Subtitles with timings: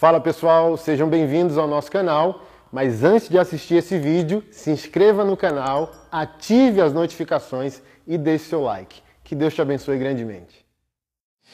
[0.00, 2.42] Fala pessoal, sejam bem-vindos ao nosso canal.
[2.72, 8.46] Mas antes de assistir esse vídeo, se inscreva no canal, ative as notificações e deixe
[8.46, 9.02] seu like.
[9.22, 10.64] Que Deus te abençoe grandemente.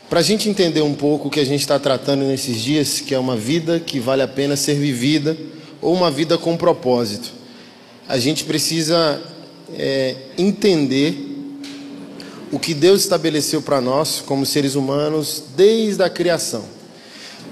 [0.08, 3.16] Para a gente entender um pouco o que a gente está tratando nesses dias, que
[3.16, 5.36] é uma vida que vale a pena ser vivida
[5.82, 7.32] ou uma vida com propósito,
[8.06, 9.20] a gente precisa
[9.74, 11.16] é, entender
[12.52, 16.75] o que Deus estabeleceu para nós como seres humanos desde a criação.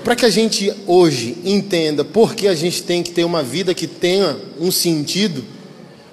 [0.04, 3.72] Para que a gente hoje entenda por que a gente tem que ter uma vida
[3.72, 5.42] que tenha um sentido,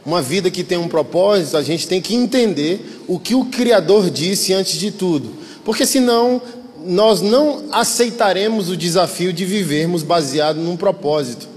[0.06, 4.10] uma vida que tenha um propósito, a gente tem que entender o que o Criador
[4.10, 5.34] disse antes de tudo.
[5.66, 6.42] Porque senão
[6.86, 11.50] nós não aceitaremos o desafio de vivermos baseado num propósito.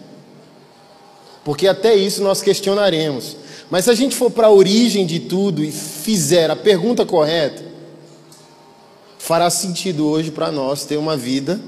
[1.45, 3.37] Porque até isso nós questionaremos.
[3.71, 7.63] Mas se a gente for para a origem de tudo e fizer a pergunta correta,
[9.19, 11.61] fará sentido hoje para nós ter uma vida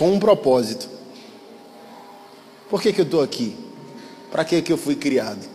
[0.00, 0.88] com um propósito.
[2.70, 3.54] Por que, que eu estou aqui?
[4.30, 5.46] Para que, que eu fui criado?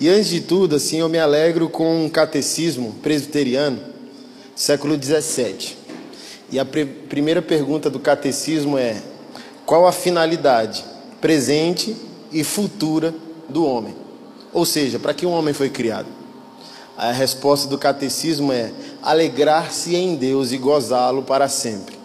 [0.00, 3.80] E antes de tudo, assim, eu me alegro com um catecismo presbiteriano,
[4.54, 5.76] século 17.
[6.52, 9.02] E a primeira pergunta do catecismo é:
[9.66, 10.84] qual a finalidade
[11.20, 11.96] presente
[12.30, 13.12] e futura
[13.48, 13.96] do homem.
[14.52, 16.06] Ou seja, para que um homem foi criado?
[16.96, 18.70] A resposta do catecismo é
[19.02, 21.97] alegrar-se em Deus e gozá-lo para sempre.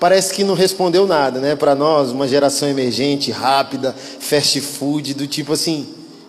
[0.00, 1.54] Parece que não respondeu nada, né?
[1.54, 5.86] Para nós, uma geração emergente, rápida, fast food, do tipo assim,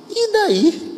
[0.09, 0.91] e daí?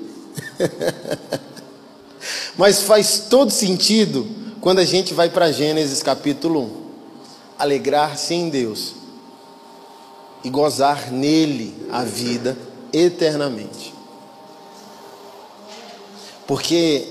[2.58, 4.28] Mas faz todo sentido
[4.60, 6.84] quando a gente vai para Gênesis capítulo 1.
[7.60, 8.94] Alegrar-se em Deus
[10.44, 12.58] e gozar nele a vida
[12.92, 13.94] eternamente.
[16.48, 17.08] Porque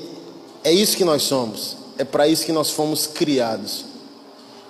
[0.64, 3.91] é isso que nós somos, é para isso que nós fomos criados.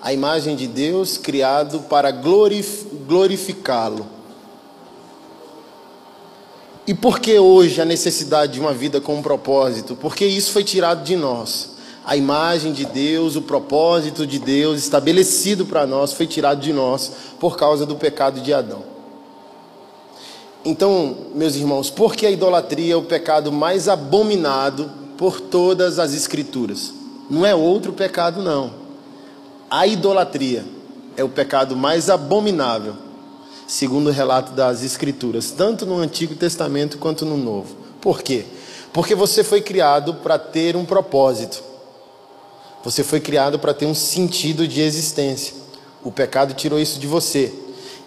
[0.03, 4.07] A imagem de Deus criado para glorificá-lo.
[6.87, 9.95] E por que hoje a necessidade de uma vida com um propósito?
[9.95, 11.73] Porque isso foi tirado de nós
[12.05, 17.13] a imagem de Deus, o propósito de Deus estabelecido para nós foi tirado de nós
[17.39, 18.83] por causa do pecado de Adão.
[20.65, 26.13] Então, meus irmãos, por que a idolatria é o pecado mais abominado por todas as
[26.13, 26.93] Escrituras?
[27.31, 28.82] Não é outro pecado, não.
[29.73, 30.67] A idolatria
[31.17, 32.95] é o pecado mais abominável,
[33.67, 37.75] segundo o relato das Escrituras, tanto no Antigo Testamento quanto no Novo.
[37.99, 38.45] Por quê?
[38.93, 41.63] Porque você foi criado para ter um propósito.
[42.85, 45.55] Você foi criado para ter um sentido de existência.
[46.05, 47.51] O pecado tirou isso de você.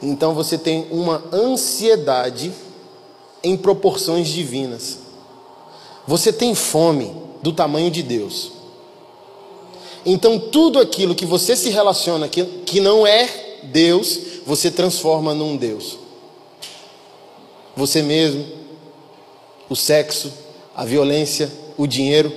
[0.03, 2.53] Então você tem uma ansiedade
[3.43, 4.99] em proporções divinas.
[6.05, 7.11] Você tem fome
[7.41, 8.54] do tamanho de Deus.
[10.05, 13.27] Então tudo aquilo que você se relaciona que, que não é
[13.63, 15.97] Deus, você transforma num Deus.
[17.75, 18.45] Você mesmo,
[19.67, 20.31] o sexo,
[20.75, 22.31] a violência, o dinheiro,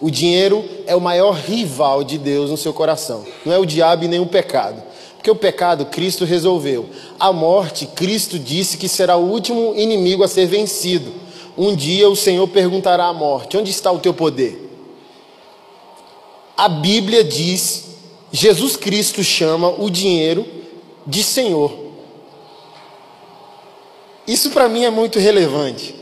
[0.00, 3.24] o dinheiro é o maior rival de Deus no seu coração.
[3.44, 4.82] Não é o diabo e nem o pecado.
[5.16, 6.88] Porque o pecado Cristo resolveu.
[7.18, 11.12] A morte, Cristo disse que será o último inimigo a ser vencido.
[11.58, 14.69] Um dia o Senhor perguntará à morte: Onde está o teu poder?
[16.60, 17.84] A Bíblia diz,
[18.30, 20.46] Jesus Cristo chama o dinheiro
[21.06, 21.72] de Senhor.
[24.26, 25.94] Isso para mim é muito relevante.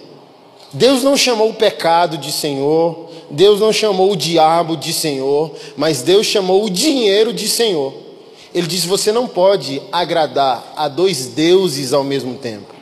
[0.72, 6.02] Deus não chamou o pecado de Senhor, Deus não chamou o diabo de Senhor, mas
[6.02, 7.94] Deus chamou o dinheiro de Senhor.
[8.52, 12.74] Ele disse: você não pode agradar a dois deuses ao mesmo tempo.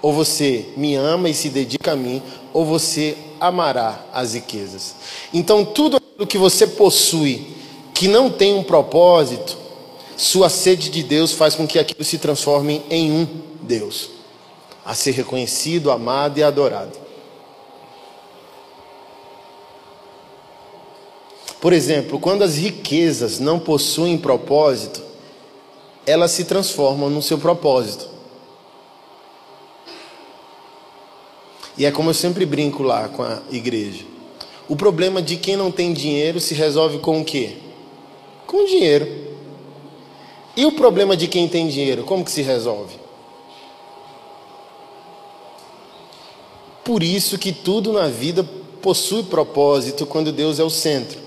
[0.00, 4.94] Ou você me ama e se dedica a mim, ou você amará as riquezas.
[5.34, 7.46] Então, tudo aquilo que você possui
[7.94, 9.56] que não tem um propósito,
[10.16, 13.26] sua sede de Deus faz com que aquilo se transforme em um
[13.62, 14.10] Deus,
[14.84, 16.98] a ser reconhecido, amado e adorado.
[21.60, 25.02] Por exemplo, quando as riquezas não possuem propósito,
[26.06, 28.08] elas se transformam no seu propósito.
[31.76, 34.09] E é como eu sempre brinco lá com a igreja.
[34.70, 37.56] O problema de quem não tem dinheiro se resolve com o quê?
[38.46, 39.04] Com dinheiro.
[40.56, 42.94] E o problema de quem tem dinheiro, como que se resolve?
[46.84, 48.44] Por isso que tudo na vida
[48.80, 51.18] possui propósito quando Deus é o centro.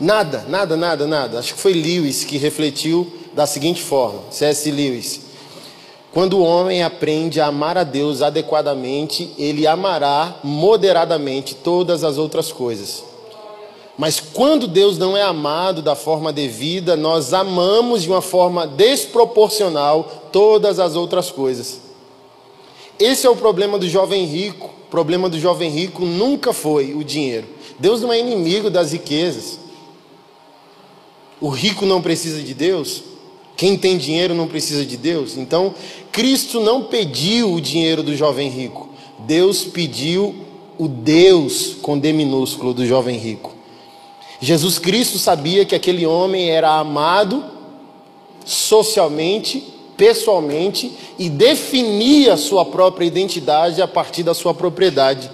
[0.00, 1.38] Nada, nada, nada, nada.
[1.38, 4.70] Acho que foi Lewis que refletiu da seguinte forma: C.S.
[4.70, 5.25] Lewis.
[6.16, 12.50] Quando o homem aprende a amar a Deus adequadamente, ele amará moderadamente todas as outras
[12.50, 13.04] coisas.
[13.98, 20.30] Mas quando Deus não é amado da forma devida, nós amamos de uma forma desproporcional
[20.32, 21.82] todas as outras coisas.
[22.98, 24.70] Esse é o problema do jovem rico.
[24.86, 27.46] O problema do jovem rico nunca foi o dinheiro.
[27.78, 29.58] Deus não é inimigo das riquezas.
[31.38, 33.02] O rico não precisa de Deus.
[33.56, 35.36] Quem tem dinheiro não precisa de Deus.
[35.36, 35.74] Então,
[36.12, 38.90] Cristo não pediu o dinheiro do jovem rico.
[39.20, 40.34] Deus pediu
[40.78, 43.54] o Deus com D minúsculo do jovem rico.
[44.40, 47.42] Jesus Cristo sabia que aquele homem era amado
[48.44, 49.64] socialmente,
[49.96, 55.30] pessoalmente e definia sua própria identidade a partir da sua propriedade.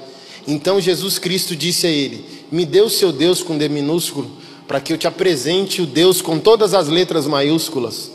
[0.47, 4.31] Então Jesus Cristo disse a ele: Me dê o seu Deus com D minúsculo,
[4.73, 8.11] para que eu te apresente o Deus com todas as letras maiúsculas.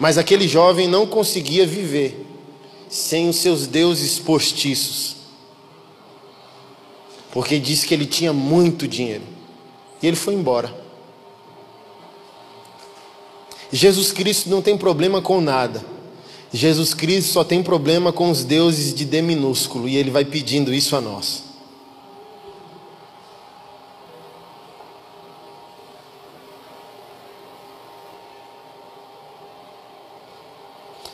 [0.00, 2.26] Mas aquele jovem não conseguia viver
[2.88, 5.14] sem os seus deuses postiços
[7.30, 9.22] porque disse que ele tinha muito dinheiro.
[10.02, 10.74] E ele foi embora.
[13.70, 15.86] Jesus Cristo não tem problema com nada.
[16.52, 20.74] Jesus Cristo só tem problema com os deuses de D minúsculo e ele vai pedindo
[20.74, 21.51] isso a nós.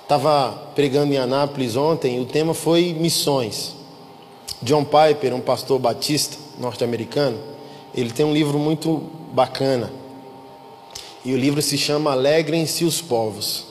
[0.09, 3.75] Estava pregando em Anápolis ontem o tema foi missões.
[4.63, 7.39] John Piper, um pastor batista norte-americano,
[7.95, 9.03] ele tem um livro muito
[9.35, 9.93] bacana.
[11.23, 13.67] E o livro se chama Alegrem-se os povos.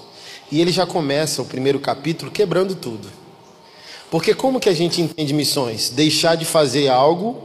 [0.51, 3.09] E ele já começa o primeiro capítulo quebrando tudo.
[4.11, 5.89] Porque como que a gente entende missões?
[5.89, 7.41] Deixar de fazer algo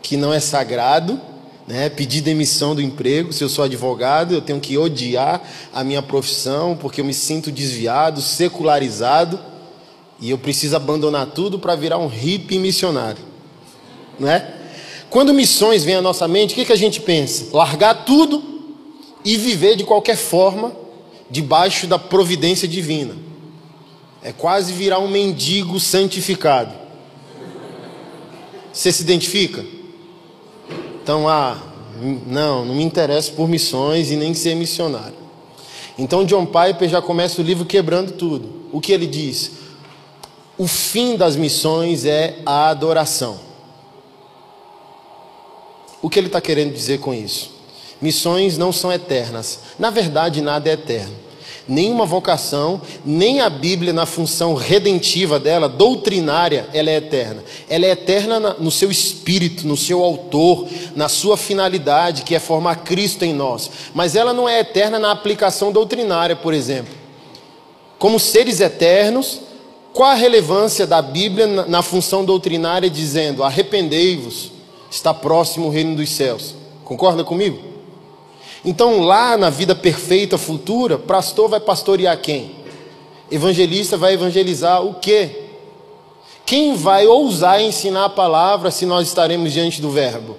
[0.00, 1.20] que não é sagrado,
[1.66, 1.88] né?
[1.88, 3.32] pedir demissão do emprego.
[3.32, 5.42] Se eu sou advogado, eu tenho que odiar
[5.72, 9.38] a minha profissão porque eu me sinto desviado, secularizado
[10.20, 13.22] e eu preciso abandonar tudo para virar um hippie missionário.
[14.18, 14.54] Não é?
[15.10, 17.54] Quando missões vêm à nossa mente, o que, que a gente pensa?
[17.56, 18.42] Largar tudo
[19.24, 20.72] e viver de qualquer forma
[21.30, 23.14] debaixo da providência divina.
[24.22, 26.74] É quase virar um mendigo santificado.
[28.72, 29.64] Você se identifica?
[31.06, 31.56] Então, ah,
[32.26, 35.14] não, não me interesso por missões e nem ser missionário.
[35.96, 38.66] Então, John Piper já começa o livro quebrando tudo.
[38.72, 39.52] O que ele diz?
[40.58, 43.38] o fim das missões é a adoração.
[46.00, 47.52] O que ele está querendo dizer com isso?
[48.00, 49.60] Missões não são eternas.
[49.78, 51.14] Na verdade, nada é eterno.
[51.68, 57.42] Nenhuma vocação, nem a Bíblia, na função redentiva dela, doutrinária, ela é eterna.
[57.68, 62.84] Ela é eterna no seu espírito, no seu autor, na sua finalidade, que é formar
[62.84, 63.68] Cristo em nós.
[63.92, 66.94] Mas ela não é eterna na aplicação doutrinária, por exemplo.
[67.98, 69.40] Como seres eternos,
[69.92, 74.52] qual a relevância da Bíblia na função doutrinária dizendo: arrependei-vos,
[74.88, 76.54] está próximo o reino dos céus?
[76.84, 77.75] Concorda comigo?
[78.66, 82.50] Então, lá na vida perfeita futura, pastor vai pastorear quem?
[83.30, 85.44] Evangelista vai evangelizar o quê?
[86.44, 90.36] Quem vai ousar ensinar a palavra se nós estaremos diante do Verbo?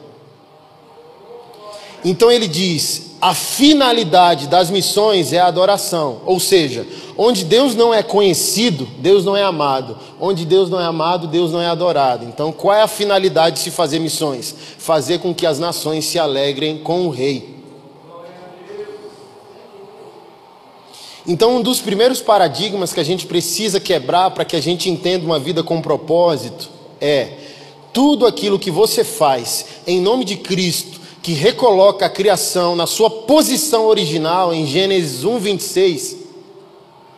[2.03, 6.85] Então ele diz: a finalidade das missões é a adoração, ou seja,
[7.18, 9.97] Onde Deus não é conhecido, Deus não é amado.
[10.19, 12.24] Onde Deus não é amado, Deus não é adorado.
[12.25, 14.56] Então, qual é a finalidade de se fazer missões?
[14.77, 17.56] Fazer com que as nações se alegrem com o rei.
[21.27, 25.25] Então, um dos primeiros paradigmas que a gente precisa quebrar para que a gente entenda
[25.25, 26.69] uma vida com propósito
[27.01, 27.34] é
[27.91, 33.10] tudo aquilo que você faz em nome de Cristo, que recoloca a criação na sua
[33.10, 36.27] posição original em Gênesis 1, 26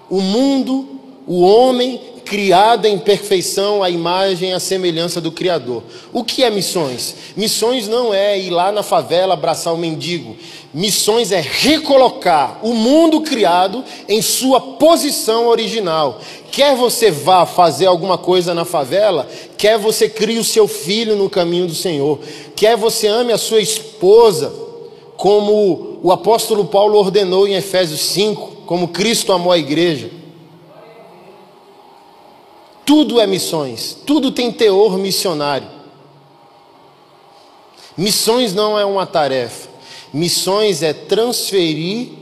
[0.10, 0.88] o mundo,
[1.28, 5.82] o homem criado em perfeição à imagem e à semelhança do Criador.
[6.14, 7.16] O que é missões?
[7.36, 10.38] Missões não é ir lá na favela abraçar o mendigo.
[10.72, 16.22] Missões é recolocar o mundo criado em sua posição original.
[16.52, 21.32] Quer você vá fazer alguma coisa na favela, quer você crie o seu filho no
[21.32, 22.20] caminho do Senhor,
[22.56, 24.54] quer você ame a sua esposa,
[25.18, 30.19] como o apóstolo Paulo ordenou em Efésios 5, como Cristo amou a igreja.
[32.89, 35.67] Tudo é missões, tudo tem teor missionário.
[37.96, 39.69] Missões não é uma tarefa,
[40.12, 42.13] missões é transferir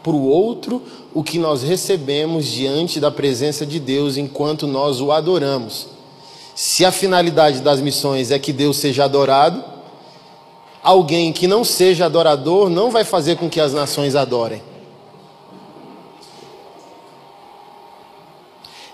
[0.00, 0.80] para o outro
[1.12, 5.88] o que nós recebemos diante da presença de Deus enquanto nós o adoramos.
[6.54, 9.64] Se a finalidade das missões é que Deus seja adorado,
[10.84, 14.62] alguém que não seja adorador não vai fazer com que as nações adorem.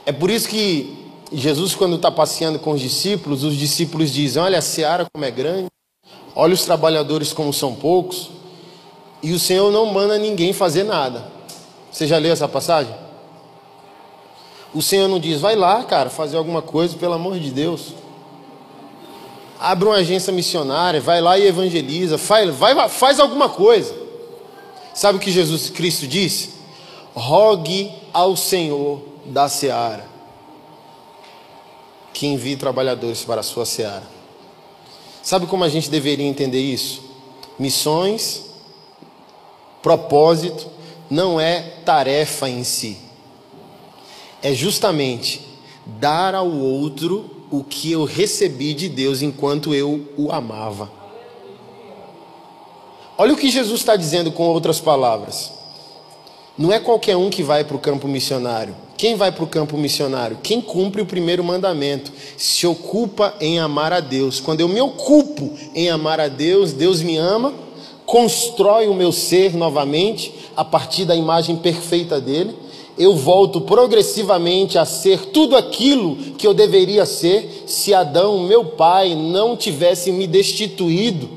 [0.07, 4.59] É por isso que Jesus, quando está passeando com os discípulos, os discípulos dizem: Olha
[4.59, 5.69] a seara como é grande,
[6.35, 8.31] olha os trabalhadores como são poucos,
[9.23, 11.31] e o Senhor não manda ninguém fazer nada.
[11.93, 12.95] Você já leu essa passagem?
[14.73, 17.93] O Senhor não diz: Vai lá, cara, fazer alguma coisa, pelo amor de Deus.
[19.61, 23.95] Abre uma agência missionária, vai lá e evangeliza, faz, vai, faz alguma coisa.
[24.95, 26.55] Sabe o que Jesus Cristo disse?
[27.13, 30.08] Rogue ao Senhor da seara
[32.19, 34.03] que envie trabalhadores para a sua seara.
[35.23, 37.01] Sabe como a gente deveria entender isso?
[37.57, 38.43] Missões,
[39.81, 40.67] propósito,
[41.09, 42.99] não é tarefa em si.
[44.43, 45.47] É justamente
[45.87, 50.91] dar ao outro o que eu recebi de Deus enquanto eu o amava.
[53.17, 55.53] Olha o que Jesus está dizendo com outras palavras.
[56.59, 58.75] Não é qualquer um que vai para o campo missionário.
[58.97, 60.39] Quem vai para o campo missionário?
[60.43, 64.41] Quem cumpre o primeiro mandamento, se ocupa em amar a Deus.
[64.41, 67.55] Quando eu me ocupo em amar a Deus, Deus me ama,
[68.05, 72.53] constrói o meu ser novamente a partir da imagem perfeita dele.
[72.99, 79.15] Eu volto progressivamente a ser tudo aquilo que eu deveria ser se Adão, meu pai,
[79.15, 81.29] não tivesse me destituído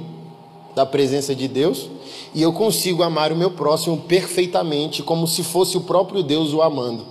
[0.73, 1.87] da presença de Deus
[2.33, 6.61] e eu consigo amar o meu próximo perfeitamente, como se fosse o próprio Deus o
[6.61, 7.05] amando.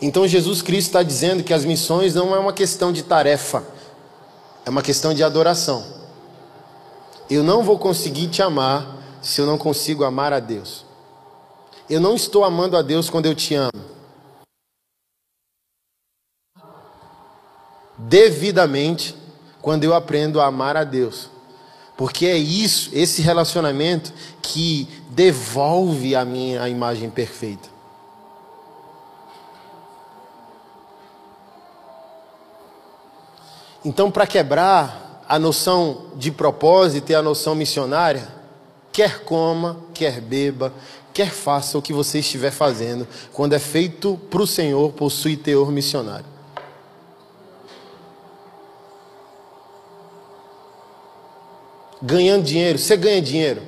[0.00, 3.64] Então Jesus Cristo está dizendo que as missões não é uma questão de tarefa,
[4.64, 5.84] é uma questão de adoração.
[7.28, 10.84] Eu não vou conseguir te amar se eu não consigo amar a Deus.
[11.88, 13.72] Eu não estou amando a Deus quando eu te amo.
[17.96, 19.14] Devidamente,
[19.62, 21.33] quando eu aprendo a amar a Deus.
[21.96, 27.68] Porque é isso, esse relacionamento que devolve a minha a imagem perfeita.
[33.84, 38.28] Então, para quebrar a noção de propósito e a noção missionária,
[38.90, 40.72] quer coma, quer beba,
[41.12, 45.70] quer faça o que você estiver fazendo, quando é feito para o Senhor, possui teor
[45.70, 46.33] missionário.
[52.04, 53.62] Ganhando dinheiro, você ganha dinheiro,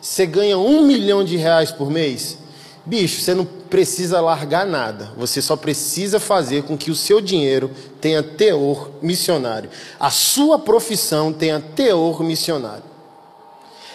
[0.00, 2.36] você ganha um milhão de reais por mês,
[2.84, 7.70] bicho, você não precisa largar nada, você só precisa fazer com que o seu dinheiro
[7.98, 12.84] tenha teor missionário, a sua profissão tenha teor missionário.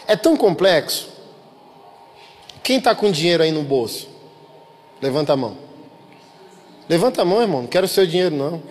[0.08, 1.08] É tão complexo.
[2.62, 4.08] Quem está com dinheiro aí no bolso?
[5.02, 5.58] Levanta a mão.
[6.90, 7.62] Levanta a mão, irmão.
[7.62, 8.62] Não quero o seu dinheiro, não.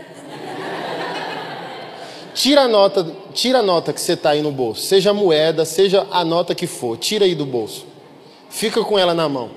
[2.42, 6.08] Tira a nota, tira a nota que você está aí no bolso, seja moeda, seja
[6.10, 7.86] a nota que for, tira aí do bolso.
[8.50, 9.48] Fica com ela na mão.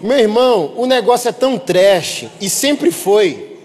[0.00, 3.58] Meu irmão, o negócio é tão trash e sempre foi.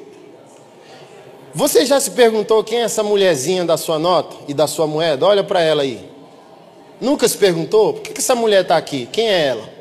[1.55, 5.25] Você já se perguntou quem é essa mulherzinha da sua nota e da sua moeda?
[5.25, 6.09] Olha para ela aí.
[6.99, 7.93] Nunca se perguntou?
[7.93, 9.07] Por que, que essa mulher está aqui?
[9.09, 9.78] Quem é ela?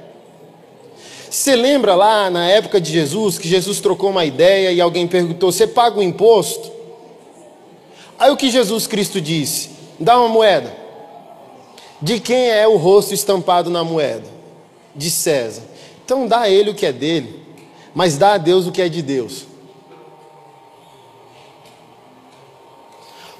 [1.31, 5.53] Você lembra lá na época de Jesus que Jesus trocou uma ideia e alguém perguntou:
[5.53, 6.71] Você paga o imposto?
[8.19, 9.71] Aí o que Jesus Cristo disse?
[9.99, 10.75] Dá uma moeda.
[12.01, 14.27] De quem é o rosto estampado na moeda?
[14.95, 15.63] De César.
[16.05, 17.43] Então dá a ele o que é dele,
[17.95, 19.47] mas dá a Deus o que é de Deus.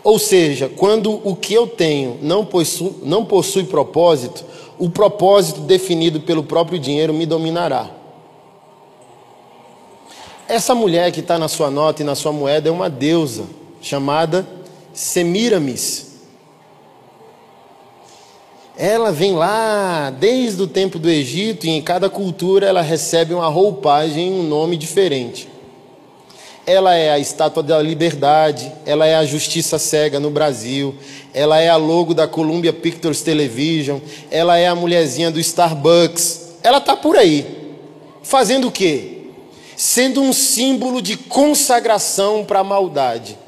[0.05, 4.45] Ou seja, quando o que eu tenho não possui, não possui propósito,
[4.79, 7.91] o propósito definido pelo próprio dinheiro me dominará.
[10.49, 13.45] Essa mulher que está na sua nota e na sua moeda é uma deusa
[13.83, 14.47] chamada
[14.93, 16.07] Semiramis.
[18.77, 23.49] Ela vem lá desde o tempo do Egito e em cada cultura ela recebe uma
[23.49, 25.58] roupagem, um nome diferente
[26.69, 30.95] ela é a estátua da liberdade, ela é a justiça cega no Brasil,
[31.33, 36.59] ela é a logo da Columbia Pictures Television, ela é a mulherzinha do Starbucks.
[36.63, 37.73] Ela está por aí.
[38.23, 39.31] Fazendo o quê?
[39.79, 43.39] Sendo um símbolo de consagração para a maldade.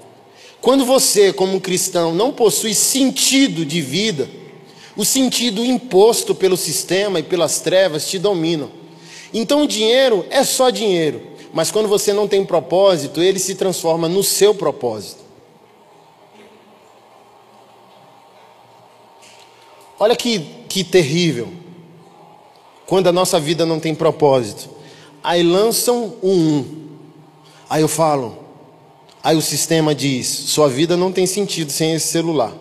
[0.62, 4.30] Quando você, como cristão, não possui sentido de vida,
[4.96, 8.70] o sentido imposto pelo sistema e pelas trevas te dominam.
[9.30, 11.29] Então o dinheiro é só dinheiro.
[11.52, 15.24] Mas quando você não tem propósito, ele se transforma no seu propósito.
[19.98, 20.38] Olha que,
[20.68, 21.48] que terrível.
[22.86, 24.70] Quando a nossa vida não tem propósito.
[25.22, 26.80] Aí lançam um um.
[27.68, 28.38] Aí eu falo.
[29.22, 32.52] Aí o sistema diz: sua vida não tem sentido sem esse celular.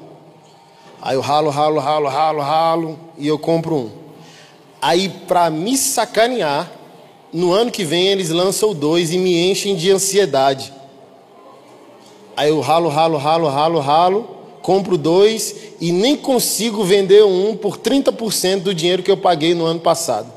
[1.02, 3.92] Aí eu ralo, ralo, ralo, ralo, ralo e eu compro um.
[4.82, 6.70] Aí para me sacanear,
[7.32, 10.74] no ano que vem eles lançam dois e me enchem de ansiedade.
[12.36, 14.30] Aí eu ralo, ralo, ralo, ralo, ralo,
[14.62, 19.66] compro dois e nem consigo vender um por 30% do dinheiro que eu paguei no
[19.66, 20.32] ano passado.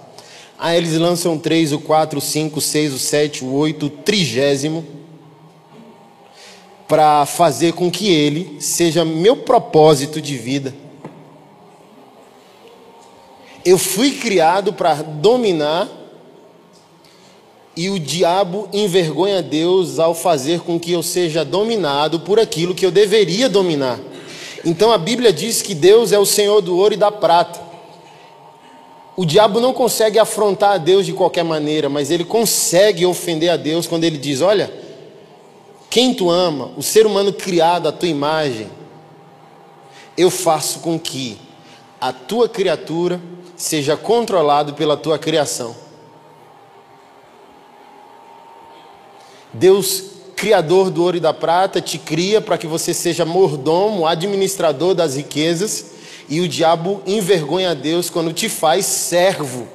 [0.58, 3.90] Aí eles lançam três, o quatro, o cinco, o seis, o sete, o oito, o
[3.90, 4.84] trigésimo,
[6.87, 10.75] para fazer com que ele seja meu propósito de vida.
[13.64, 15.88] Eu fui criado para dominar
[17.76, 22.85] e o diabo envergonha Deus ao fazer com que eu seja dominado por aquilo que
[22.85, 23.99] eu deveria dominar.
[24.64, 27.61] Então a Bíblia diz que Deus é o Senhor do ouro e da prata.
[29.17, 33.57] O diabo não consegue afrontar a Deus de qualquer maneira, mas ele consegue ofender a
[33.57, 34.73] Deus quando ele diz: Olha,
[35.91, 38.69] quem tu ama, o ser humano criado à tua imagem,
[40.17, 41.38] eu faço com que
[42.00, 43.21] a tua criatura
[43.57, 45.82] seja controlado pela tua criação.
[49.52, 50.04] Deus,
[50.37, 55.16] Criador do ouro e da prata, te cria para que você seja mordomo, administrador das
[55.16, 55.92] riquezas,
[56.28, 59.68] e o diabo envergonha Deus quando te faz servo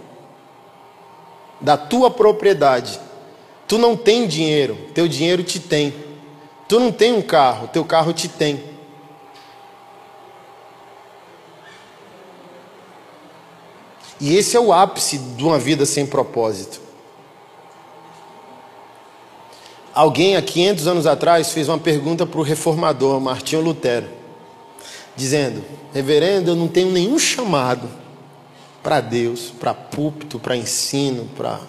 [1.62, 3.00] da tua propriedade.
[3.67, 5.93] Tu não tem dinheiro, teu dinheiro te tem.
[6.67, 8.63] Tu não tem um carro, teu carro te tem.
[14.19, 16.87] E esse é o ápice de uma vida sem propósito.
[19.98, 24.08] Alguém há 500 anos atrás fez uma pergunta para o reformador Martinho Lutero,
[25.16, 27.89] dizendo: Reverendo, eu não tenho nenhum chamado
[28.84, 31.60] para Deus, para púlpito, para ensino, para.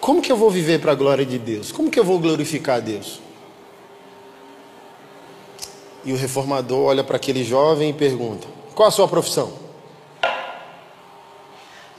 [0.00, 1.70] Como que eu vou viver para a glória de Deus?
[1.70, 3.20] Como que eu vou glorificar a Deus?
[6.06, 9.52] E o reformador olha para aquele jovem e pergunta: Qual a sua profissão?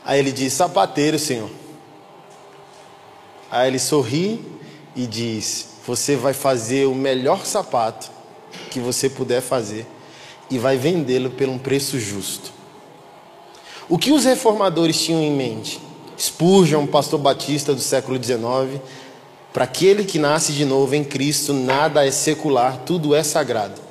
[0.04, 1.67] Aí ele diz: Sapateiro, senhor.
[3.50, 4.42] Aí ele sorri
[4.96, 8.10] e diz: Você vai fazer o melhor sapato
[8.70, 9.86] que você puder fazer
[10.50, 12.52] e vai vendê-lo por um preço justo.
[13.90, 15.80] O que os reformadores tinham em mente?
[16.20, 18.82] Spurgeon, pastor batista do século XIX,
[19.54, 23.82] para aquele que nasce de novo em Cristo, nada é secular, tudo é sagrado.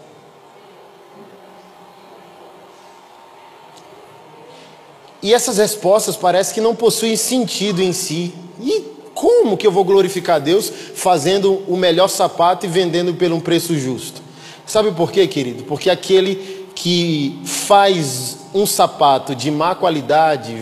[5.23, 8.35] E essas respostas parecem que não possuem sentido em si.
[8.61, 13.41] E como que eu vou glorificar Deus fazendo o melhor sapato e vendendo pelo um
[13.41, 14.21] preço justo?
[14.67, 15.63] Sabe por quê, querido?
[15.63, 20.55] Porque aquele que faz um sapato de má qualidade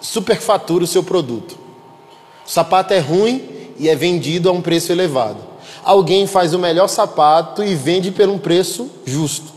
[0.00, 1.58] superfatura o seu produto.
[2.46, 3.42] O sapato é ruim
[3.78, 5.36] e é vendido a um preço elevado.
[5.84, 9.52] Alguém faz o melhor sapato e vende por um preço justo,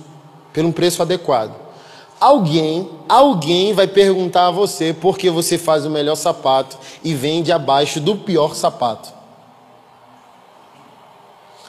[0.51, 1.66] por um preço adequado.
[2.19, 7.51] Alguém, alguém vai perguntar a você por que você faz o melhor sapato e vende
[7.51, 9.13] abaixo do pior sapato.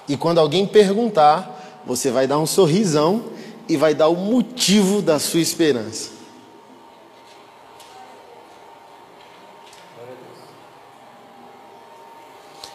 [0.08, 3.24] E quando alguém perguntar, você vai dar um sorrisão
[3.68, 6.16] e vai dar o motivo da sua esperança.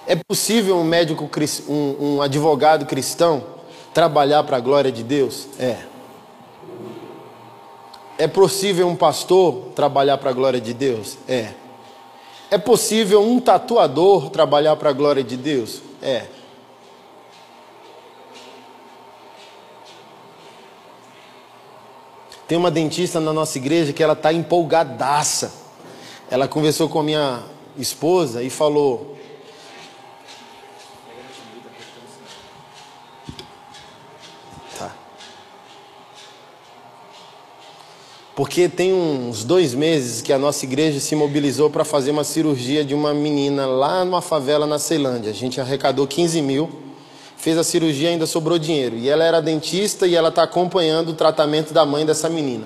[0.05, 1.27] É possível um médico,
[1.67, 3.43] um, um advogado cristão
[3.93, 5.47] trabalhar para a glória de Deus?
[5.57, 5.92] É.
[8.17, 11.17] É possível um pastor trabalhar para a glória de Deus?
[11.28, 11.54] É.
[12.52, 15.82] É possível um tatuador trabalhar para a glória de Deus?
[16.02, 16.28] É.
[22.47, 25.52] Tem uma dentista na nossa igreja que ela está empolgadaça.
[26.30, 27.43] Ela conversou com a minha
[27.76, 29.17] esposa e falou:
[38.36, 42.84] Porque tem uns dois meses que a nossa igreja se mobilizou para fazer uma cirurgia
[42.84, 45.30] de uma menina lá numa favela na Ceilândia.
[45.30, 46.69] A gente arrecadou 15 mil,
[47.38, 48.98] fez a cirurgia ainda sobrou dinheiro.
[48.98, 52.65] E ela era dentista e ela está acompanhando o tratamento da mãe dessa menina.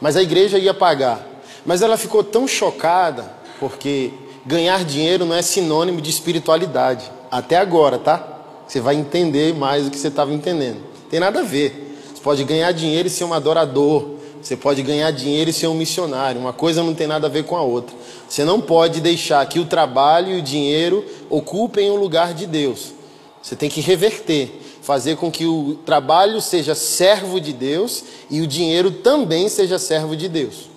[0.00, 1.26] Mas a igreja ia pagar.
[1.66, 4.12] Mas ela ficou tão chocada, porque
[4.46, 7.10] ganhar dinheiro não é sinônimo de espiritualidade.
[7.32, 8.24] Até agora, tá?
[8.68, 10.80] Você vai entender mais do que você estava entendendo.
[11.10, 11.84] Tem nada a ver
[12.24, 14.08] pode ganhar dinheiro e ser um adorador.
[14.40, 16.40] Você pode ganhar dinheiro e ser um missionário.
[16.40, 17.94] Uma coisa não tem nada a ver com a outra.
[18.26, 22.94] Você não pode deixar que o trabalho e o dinheiro ocupem o lugar de Deus.
[23.42, 28.46] Você tem que reverter, fazer com que o trabalho seja servo de Deus e o
[28.46, 30.70] dinheiro também seja servo de Deus.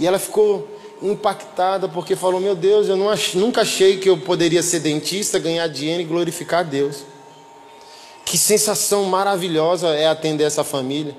[0.00, 0.66] E ela ficou
[1.00, 5.68] impactada porque falou: Meu Deus, eu ach, nunca achei que eu poderia ser dentista, ganhar
[5.68, 7.04] dinheiro e glorificar a Deus.
[8.24, 11.16] Que sensação maravilhosa é atender essa família.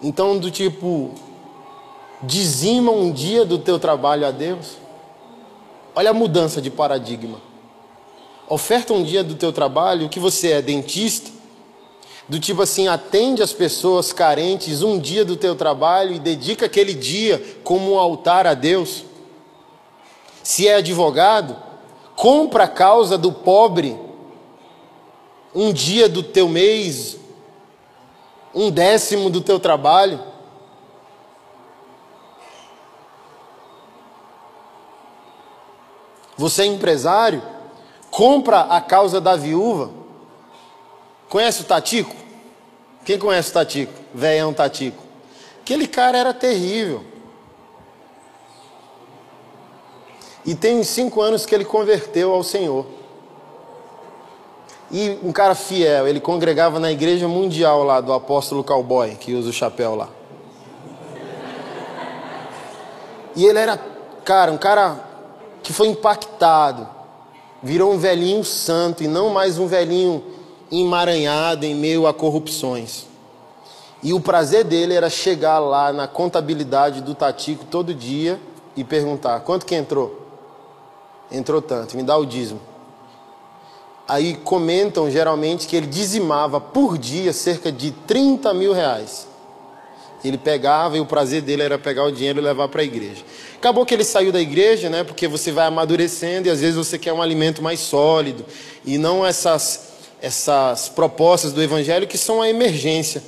[0.00, 1.12] Então, do tipo,
[2.22, 4.76] dizima um dia do teu trabalho a Deus?
[5.94, 7.40] Olha a mudança de paradigma.
[8.48, 11.30] Oferta um dia do teu trabalho, que você é dentista,
[12.28, 16.92] do tipo assim, atende as pessoas carentes um dia do teu trabalho e dedica aquele
[16.92, 19.04] dia como um altar a Deus.
[20.42, 21.56] Se é advogado,
[22.14, 23.96] compra a causa do pobre
[25.56, 27.16] um dia do teu mês,
[28.54, 30.22] um décimo do teu trabalho.
[36.36, 37.42] Você é empresário,
[38.10, 39.90] compra a causa da viúva.
[41.30, 42.14] Conhece o Tatico?
[43.06, 43.94] Quem conhece o Tatico?
[44.12, 45.02] Veião Tatico.
[45.62, 47.02] Aquele cara era terrível.
[50.44, 52.95] E tem cinco anos que ele converteu ao Senhor.
[54.90, 59.50] E um cara fiel, ele congregava na igreja mundial lá do apóstolo cowboy, que usa
[59.50, 60.08] o chapéu lá.
[63.34, 63.78] E ele era,
[64.24, 64.98] cara, um cara
[65.62, 66.88] que foi impactado,
[67.62, 70.22] virou um velhinho santo e não mais um velhinho
[70.70, 73.06] emaranhado em meio a corrupções.
[74.02, 78.40] E o prazer dele era chegar lá na contabilidade do Tatico todo dia
[78.76, 80.22] e perguntar: quanto que entrou?
[81.30, 82.60] Entrou tanto, me dá o dízimo.
[84.08, 89.26] Aí comentam geralmente que ele dizimava por dia cerca de 30 mil reais.
[90.24, 93.22] Ele pegava e o prazer dele era pegar o dinheiro e levar para a igreja.
[93.56, 95.04] Acabou que ele saiu da igreja, né?
[95.04, 98.44] Porque você vai amadurecendo e às vezes você quer um alimento mais sólido
[98.84, 103.22] e não essas essas propostas do evangelho que são a emergência.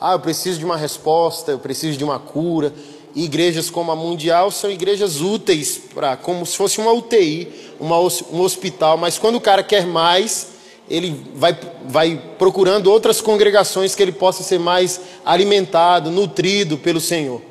[0.00, 2.72] Ah, eu preciso de uma resposta, eu preciso de uma cura.
[3.14, 7.98] E igrejas como a Mundial são igrejas úteis para como se fosse uma UTI, uma,
[7.98, 10.52] um hospital, mas quando o cara quer mais,
[10.88, 17.42] ele vai, vai procurando outras congregações que ele possa ser mais alimentado, nutrido pelo Senhor.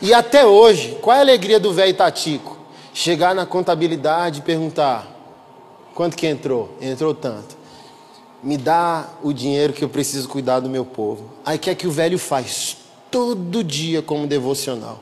[0.00, 2.56] E até hoje, qual é a alegria do velho Tatico?
[2.94, 5.06] Chegar na contabilidade e perguntar:
[5.96, 6.70] quanto que entrou?
[6.80, 7.58] Entrou tanto.
[8.42, 11.24] Me dá o dinheiro que eu preciso cuidar do meu povo.
[11.44, 12.76] Aí que é que o velho faz?
[13.10, 15.00] Todo dia como devocional.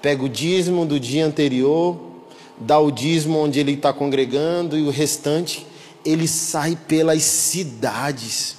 [0.00, 2.07] Pega o dízimo do dia anterior,
[2.60, 5.66] dá o dízimo onde ele está congregando e o restante
[6.04, 8.56] ele sai pelas cidades,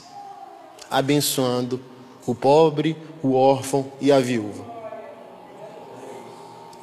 [0.89, 1.81] abençoando
[2.25, 4.63] o pobre, o órfão e a viúva.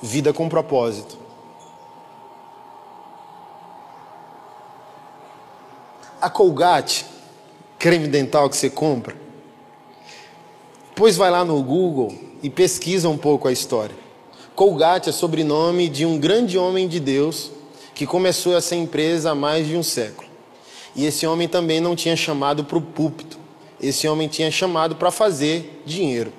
[0.03, 1.17] Vida com propósito.
[6.21, 7.07] A Colgate,
[7.79, 9.17] creme dental que você compra,
[10.89, 14.06] depois vai lá no Google e pesquisa um pouco a história.
[14.57, 17.51] Colgate é sobrenome de um grande homem de Deus
[17.95, 20.27] que começou essa empresa há mais de um século.
[20.95, 23.39] E esse homem também não tinha chamado para o púlpito.
[23.79, 26.33] Esse homem tinha chamado para fazer dinheiro.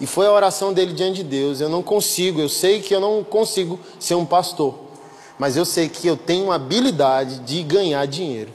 [0.00, 1.60] E foi a oração dele diante de Deus.
[1.60, 4.74] Eu não consigo, eu sei que eu não consigo ser um pastor.
[5.38, 8.50] Mas eu sei que eu tenho habilidade de ganhar dinheiro,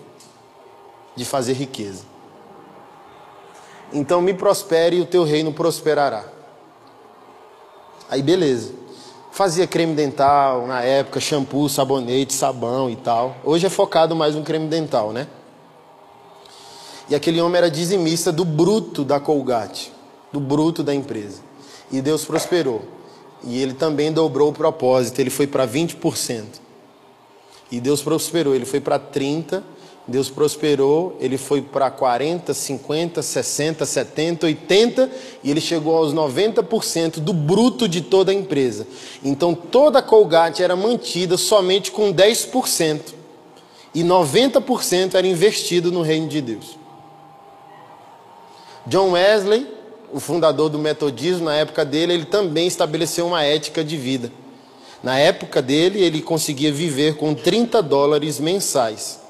[1.16, 2.04] de fazer riqueza.
[3.94, 6.35] Então me prospere e o teu reino prosperará.
[8.10, 8.74] Aí beleza.
[9.32, 13.36] Fazia creme dental na época, shampoo, sabonete, sabão e tal.
[13.44, 15.28] Hoje é focado mais no creme dental, né?
[17.10, 19.92] E aquele homem era dizimista do bruto da Colgate,
[20.32, 21.42] do bruto da empresa.
[21.92, 22.82] E Deus prosperou.
[23.44, 26.44] E ele também dobrou o propósito, ele foi para 20%.
[27.72, 29.62] E Deus prosperou, ele foi para 30%,
[30.08, 35.12] Deus prosperou, ele foi para 40, 50, 60, 70, 80
[35.44, 38.86] e ele chegou aos 90% do bruto de toda a empresa.
[39.24, 43.16] Então toda a Colgate era mantida somente com 10%
[43.96, 46.78] e 90% era investido no reino de Deus.
[48.86, 49.68] John Wesley,
[50.14, 54.32] o fundador do metodismo, na época dele, ele também estabeleceu uma ética de vida.
[55.02, 59.25] Na época dele, ele conseguia viver com 30 dólares mensais.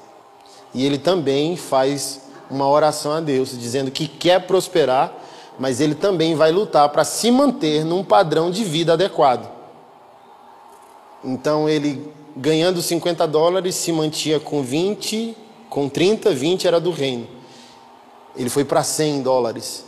[0.76, 5.10] E ele também faz uma oração a Deus, dizendo que quer prosperar,
[5.58, 9.50] mas ele também vai lutar para se manter num padrão de vida adequado.
[11.24, 15.34] Então ele, ganhando 50 dólares, se mantinha com 20,
[15.70, 17.26] com 30, 20 era do reino.
[18.36, 19.86] Ele foi para 100 dólares.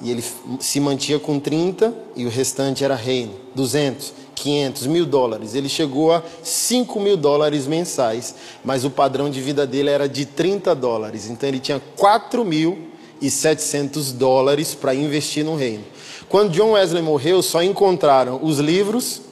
[0.00, 0.24] E ele
[0.58, 4.23] se mantinha com 30 e o restante era reino, 200.
[4.34, 5.54] 500, mil dólares.
[5.54, 10.26] Ele chegou a 5 mil dólares mensais, mas o padrão de vida dele era de
[10.26, 11.30] 30 dólares.
[11.30, 15.84] Então ele tinha 4.700 dólares para investir no reino.
[16.28, 19.22] Quando John Wesley morreu, só encontraram os livros,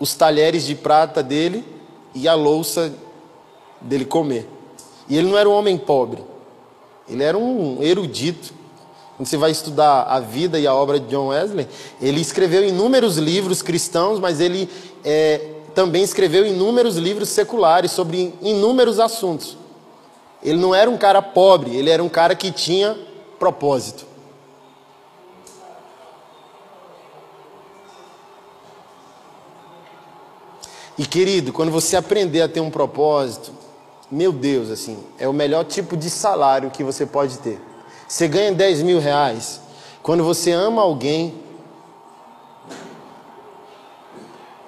[0.00, 1.64] os talheres de prata dele
[2.14, 2.92] e a louça
[3.80, 4.48] dele comer.
[5.08, 6.20] E ele não era um homem pobre,
[7.08, 8.55] ele era um erudito
[9.16, 11.66] Quando você vai estudar a vida e a obra de John Wesley,
[12.02, 14.68] ele escreveu inúmeros livros cristãos, mas ele
[15.02, 15.40] é,
[15.74, 19.56] também escreveu inúmeros livros seculares sobre inúmeros assuntos.
[20.42, 22.94] Ele não era um cara pobre, ele era um cara que tinha
[23.38, 24.04] propósito.
[30.98, 33.50] E querido, quando você aprender a ter um propósito,
[34.10, 37.58] meu Deus, assim, é o melhor tipo de salário que você pode ter.
[38.08, 39.60] Você ganha 10 mil reais.
[40.02, 41.34] Quando você ama alguém,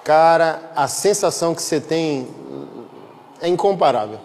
[0.03, 2.29] cara, a sensação que você tem
[3.40, 4.18] é incomparável.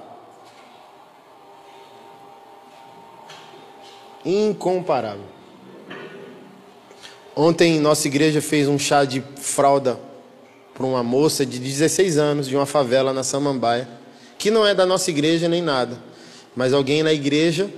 [4.26, 5.26] Incomparável.
[7.36, 10.00] Ontem nossa igreja fez um chá de fralda
[10.74, 13.88] para uma moça de 16 anos de uma favela na Samambaia,
[14.40, 15.98] que não é da nossa igreja nem nada,
[16.56, 17.70] mas alguém na igreja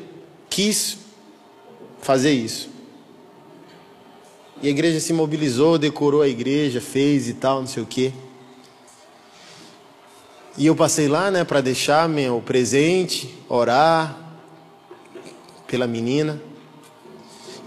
[0.49, 1.04] quis
[2.05, 2.69] fazer isso.
[4.61, 8.13] E a igreja se mobilizou, decorou a igreja, fez e tal, não sei o quê.
[10.55, 14.37] E eu passei lá, né, para deixar meu presente, orar
[15.65, 16.39] pela menina.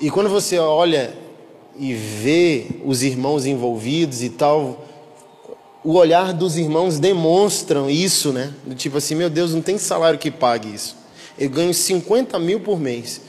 [0.00, 1.18] E quando você olha
[1.76, 4.86] e vê os irmãos envolvidos e tal,
[5.82, 8.54] o olhar dos irmãos demonstram isso, né?
[8.76, 10.96] Tipo assim, meu Deus, não tem salário que pague isso.
[11.36, 13.26] Eu ganho 50 mil por mês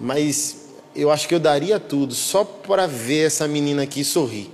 [0.00, 4.50] mas eu acho que eu daria tudo só para ver essa menina aqui sorrir.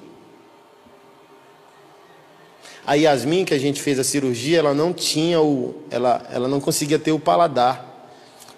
[2.87, 5.75] A Yasmin, que a gente fez a cirurgia, ela não tinha o.
[5.91, 7.87] Ela, ela não conseguia ter o paladar.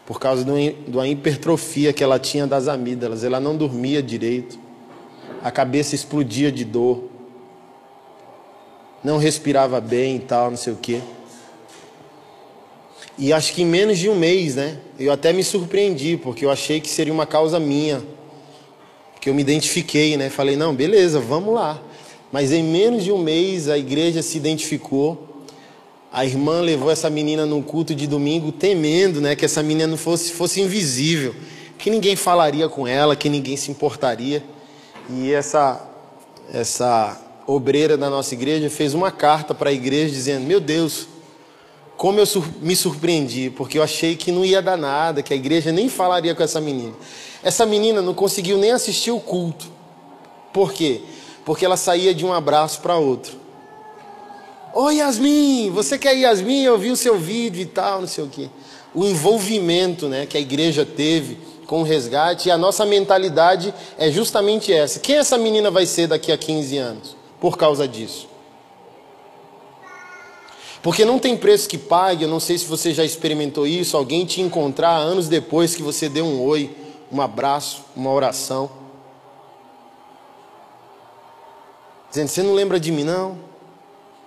[0.06, 0.50] Por causa de
[0.88, 3.24] uma hipertrofia que ela tinha das amígdalas.
[3.24, 4.56] Ela não dormia direito.
[5.42, 7.04] A cabeça explodia de dor.
[9.02, 11.00] Não respirava bem e tal, não sei o quê.
[13.22, 14.78] E acho que em menos de um mês, né?
[14.98, 18.02] Eu até me surpreendi, porque eu achei que seria uma causa minha.
[19.20, 20.30] Que eu me identifiquei, né?
[20.30, 21.82] Falei, não, beleza, vamos lá.
[22.32, 25.44] Mas em menos de um mês a igreja se identificou.
[26.10, 29.36] A irmã levou essa menina no culto de domingo, temendo, né?
[29.36, 31.34] Que essa menina não fosse, fosse invisível.
[31.76, 34.42] Que ninguém falaria com ela, que ninguém se importaria.
[35.10, 35.86] E essa,
[36.54, 41.06] essa obreira da nossa igreja fez uma carta para a igreja dizendo: Meu Deus,
[42.00, 42.24] como eu
[42.62, 46.34] me surpreendi, porque eu achei que não ia dar nada, que a igreja nem falaria
[46.34, 46.94] com essa menina.
[47.42, 49.66] Essa menina não conseguiu nem assistir o culto.
[50.50, 51.02] Por quê?
[51.44, 53.32] Porque ela saía de um abraço para outro.
[54.72, 56.62] Oi, Yasmin, você quer Yasmin?
[56.62, 58.48] Eu vi o seu vídeo e tal, não sei o quê.
[58.94, 61.36] O envolvimento né, que a igreja teve
[61.66, 65.00] com o resgate e a nossa mentalidade é justamente essa.
[65.00, 67.16] Quem essa menina vai ser daqui a 15 anos?
[67.38, 68.29] Por causa disso.
[70.82, 74.24] Porque não tem preço que pague, eu não sei se você já experimentou isso, alguém
[74.24, 76.74] te encontrar anos depois que você deu um oi,
[77.12, 78.70] um abraço, uma oração.
[82.08, 83.38] Dizendo, você não lembra de mim não?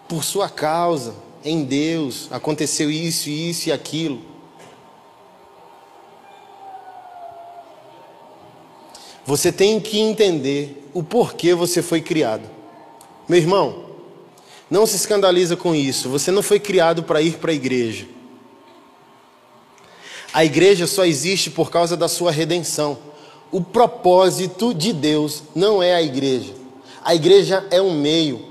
[0.07, 4.21] Por sua causa, em Deus, aconteceu isso, isso e aquilo.
[9.25, 12.49] Você tem que entender o porquê você foi criado.
[13.27, 13.92] Meu irmão,
[14.69, 16.10] não se escandaliza com isso.
[16.10, 18.08] Você não foi criado para ir para a igreja.
[20.34, 22.97] A igreja só existe por causa da sua redenção.
[23.52, 26.54] O propósito de Deus não é a igreja.
[27.04, 28.43] A igreja é um meio.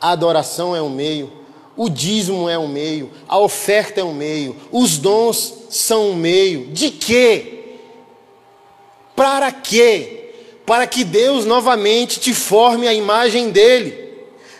[0.00, 1.32] A adoração é um meio.
[1.76, 3.10] O dízimo é um meio.
[3.26, 4.54] A oferta é um meio.
[4.70, 6.68] Os dons são um meio.
[6.68, 7.78] De quê?
[9.16, 10.30] Para quê?
[10.64, 14.05] Para que Deus novamente te forme a imagem dele.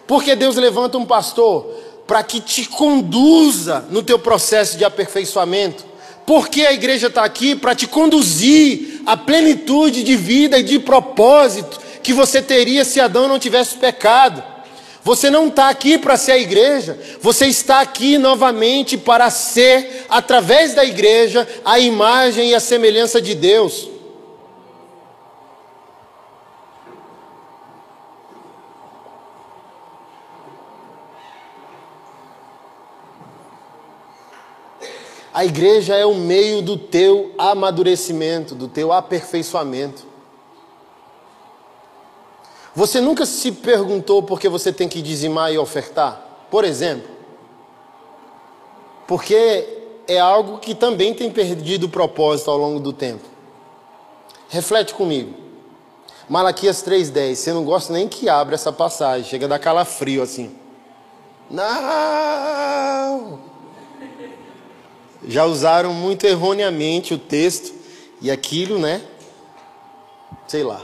[0.06, 1.66] Porque Deus levanta um pastor
[2.06, 5.84] para que te conduza no teu processo de aperfeiçoamento.
[6.24, 11.80] Porque a igreja está aqui para te conduzir à plenitude de vida e de propósito
[12.02, 14.42] que você teria se Adão não tivesse pecado.
[15.02, 20.74] Você não está aqui para ser a igreja, você está aqui novamente para ser, através
[20.74, 23.88] da igreja, a imagem e a semelhança de Deus.
[35.36, 40.06] A igreja é o meio do teu amadurecimento, do teu aperfeiçoamento.
[42.74, 46.46] Você nunca se perguntou por que você tem que dizimar e ofertar?
[46.50, 47.06] Por exemplo,
[49.06, 49.68] porque
[50.08, 53.28] é algo que também tem perdido o propósito ao longo do tempo.
[54.48, 55.34] Reflete comigo.
[56.30, 57.34] Malaquias 3,10.
[57.34, 60.56] Você não gosta nem que abra essa passagem, chega a dar calafrio assim.
[61.50, 63.45] Não!
[65.26, 67.74] Já usaram muito erroneamente o texto
[68.20, 69.02] e aquilo, né,
[70.46, 70.82] sei lá.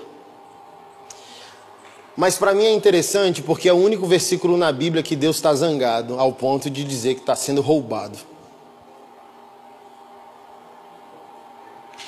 [2.17, 5.55] Mas para mim é interessante porque é o único versículo na Bíblia que Deus está
[5.55, 8.19] zangado ao ponto de dizer que está sendo roubado.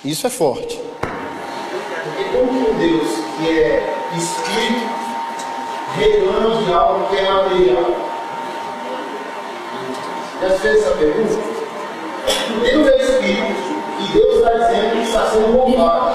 [0.05, 0.79] Isso é forte.
[1.01, 3.09] Porque como Deus
[3.39, 5.05] que é espírito
[5.97, 7.97] reclama de algo que é material.
[10.43, 11.54] Já fez essa pergunta?
[12.63, 16.15] Deus é espírito e Deus está dizendo que está sendo roubado.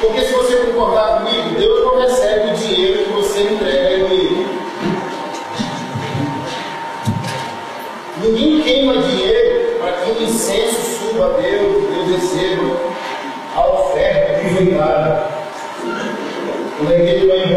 [0.00, 4.46] Porque se você concordar comigo, Deus não recebe o dinheiro que você entrega a ele.
[8.22, 12.76] Ninguém queima dinheiro para que o incenso suba a Deus, Deus receba
[13.54, 15.26] a oferta privilegiada.
[16.76, 17.53] Quando a igreja vai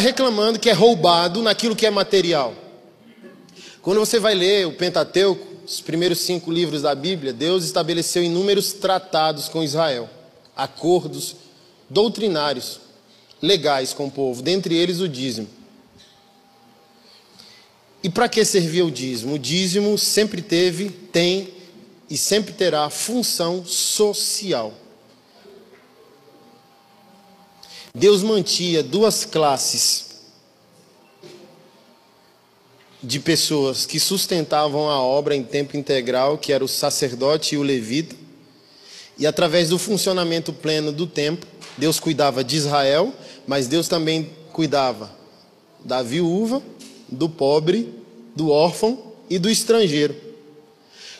[0.00, 2.54] reclamando que é roubado naquilo que é material.
[3.80, 8.72] Quando você vai ler o Pentateuco, os primeiros cinco livros da Bíblia, Deus estabeleceu inúmeros
[8.72, 10.10] tratados com Israel,
[10.56, 11.36] acordos
[11.88, 12.80] doutrinários,
[13.40, 15.48] legais com o povo, dentre eles o dízimo.
[18.02, 19.34] E para que servia o dízimo?
[19.34, 21.54] O dízimo sempre teve, tem
[22.08, 24.72] e sempre terá função social.
[27.94, 30.10] Deus mantinha duas classes
[33.02, 37.62] de pessoas que sustentavam a obra em tempo integral, que era o sacerdote e o
[37.62, 38.14] levita.
[39.18, 43.12] E através do funcionamento pleno do templo, Deus cuidava de Israel,
[43.46, 45.10] mas Deus também cuidava
[45.84, 46.62] da viúva,
[47.08, 47.92] do pobre,
[48.36, 50.14] do órfão e do estrangeiro.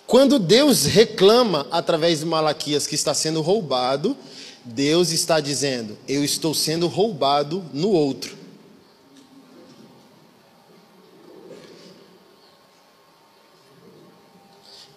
[0.06, 4.16] Quando Deus reclama através de Malaquias que está sendo roubado,
[4.64, 8.40] Deus está dizendo: Eu estou sendo roubado no outro.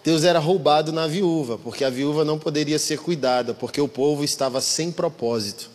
[0.04, 4.24] Deus era roubado na viúva, porque a viúva não poderia ser cuidada, porque o povo
[4.24, 5.70] estava sem propósito.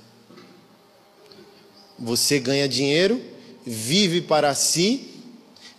[1.98, 3.22] Você ganha dinheiro,
[3.64, 5.14] vive para si,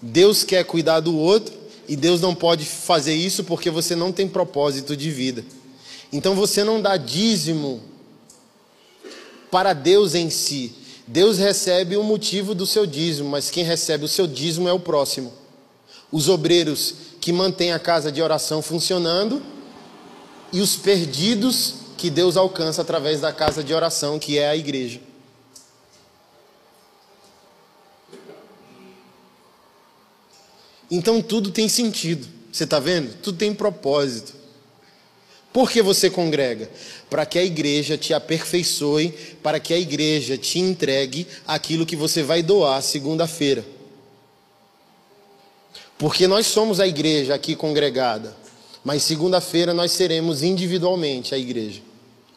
[0.02, 1.54] Deus quer cuidar do outro,
[1.88, 5.46] e Deus não pode fazer isso porque você não tem propósito de vida.
[6.12, 7.82] Então você não dá dízimo
[9.52, 10.76] para Deus em si.
[11.08, 14.80] Deus recebe o motivo do seu dízimo, mas quem recebe o seu dízimo é o
[14.80, 15.34] próximo.
[16.12, 19.42] Os obreiros que mantêm a casa de oração funcionando
[20.54, 25.02] e os perdidos que Deus alcança através da casa de oração, que é a igreja.
[30.90, 32.28] Então tudo tem sentido.
[32.52, 33.16] Você está vendo?
[33.22, 34.39] Tudo tem propósito.
[35.52, 36.70] Por que você congrega?
[37.10, 39.10] Para que a igreja te aperfeiçoe,
[39.42, 43.66] para que a igreja te entregue aquilo que você vai doar segunda-feira.
[45.98, 48.36] Porque nós somos a igreja aqui congregada,
[48.84, 51.82] mas segunda-feira nós seremos individualmente a igreja.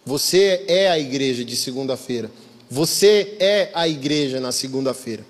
[0.05, 2.31] Você é a igreja de segunda-feira.
[2.69, 5.25] Você é a igreja na segunda-feira.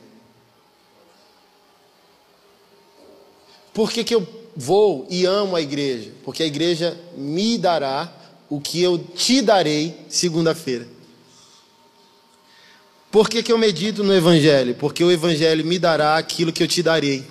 [3.75, 6.11] Por que, que eu vou e amo a igreja?
[6.25, 8.13] Porque a igreja me dará
[8.49, 10.87] o que eu te darei segunda-feira.
[13.11, 14.75] Por que, que eu medito no Evangelho?
[14.75, 17.25] Porque o Evangelho me dará aquilo que eu te darei.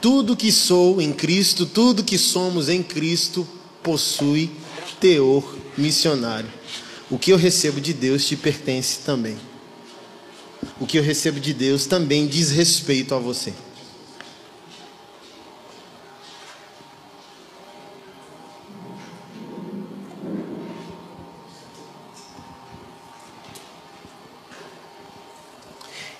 [0.00, 3.48] Tudo que sou em Cristo, tudo que somos em Cristo,
[3.82, 4.50] possui
[5.00, 6.50] teor missionário.
[7.10, 9.47] O que eu recebo de Deus te pertence também.
[10.80, 13.52] O que eu recebo de Deus também diz respeito a você.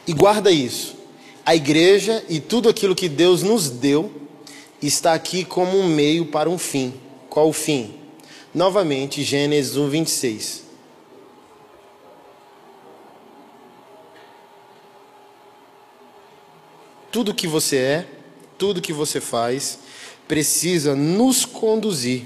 [0.07, 0.97] E guarda isso.
[1.45, 4.11] A igreja e tudo aquilo que Deus nos deu
[4.83, 6.95] está aqui como um meio para um fim.
[7.29, 7.95] Qual o fim?
[8.55, 10.68] Novamente, Gênesis 1, 26.
[17.11, 18.07] Tudo que você é,
[18.59, 19.79] tudo que você faz,
[20.27, 22.25] precisa nos conduzir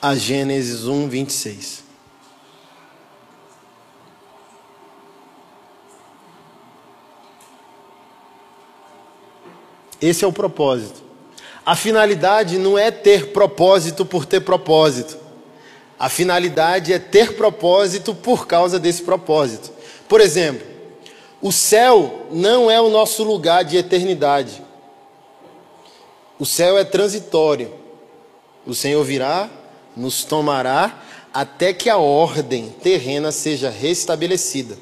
[0.00, 1.84] a Gênesis 1, 26.
[10.00, 11.02] Esse é o propósito.
[11.64, 15.18] A finalidade não é ter propósito por ter propósito.
[15.98, 19.70] A finalidade é ter propósito por causa desse propósito.
[20.08, 20.66] Por exemplo,
[21.42, 24.62] O céu não é o nosso lugar de eternidade.
[26.38, 27.72] O céu é transitório.
[28.66, 29.48] O Senhor virá,
[29.96, 34.76] nos tomará até que a ordem terrena seja restabelecida.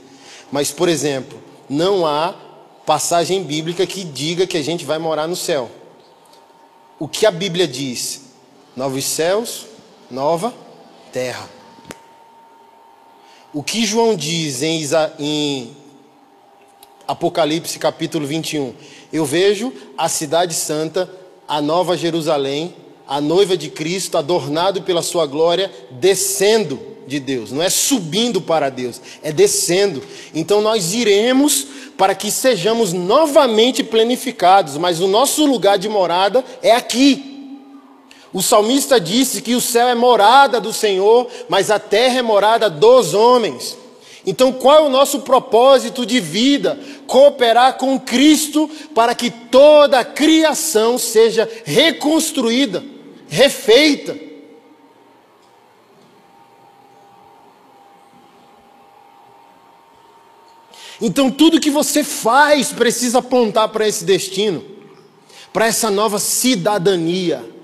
[0.51, 1.39] Mas, por exemplo,
[1.69, 2.35] não há
[2.87, 5.71] passagem bíblica que diga que a gente vai morar no céu.
[6.99, 8.23] O que a Bíblia diz?
[8.75, 9.67] Novos céus,
[10.11, 10.55] nova
[11.13, 11.49] terra.
[13.53, 15.77] O que João diz em,
[17.09, 18.75] Apocalipse capítulo 21?
[19.11, 21.11] Eu vejo a cidade santa,
[21.49, 22.75] a nova Jerusalém,
[23.07, 27.51] a noiva de Cristo, adornado pela sua glória, descendo de Deus.
[27.51, 30.03] Não é subindo para Deus, é descendo.
[30.35, 36.73] Então nós iremos para que sejamos novamente planificados, mas o nosso lugar de morada é
[36.73, 37.57] aqui.
[38.35, 42.69] O salmista disse que o céu é morada do Senhor, mas a terra é morada
[42.69, 43.79] dos homens.
[44.31, 46.79] Então, qual é o nosso propósito de vida?
[47.07, 52.85] Cooperar com Cristo para que toda a criação seja reconstruída,
[53.27, 54.15] refeita.
[61.01, 64.63] Então, tudo que você faz precisa apontar para esse destino,
[65.55, 67.58] para essa nova cidadania.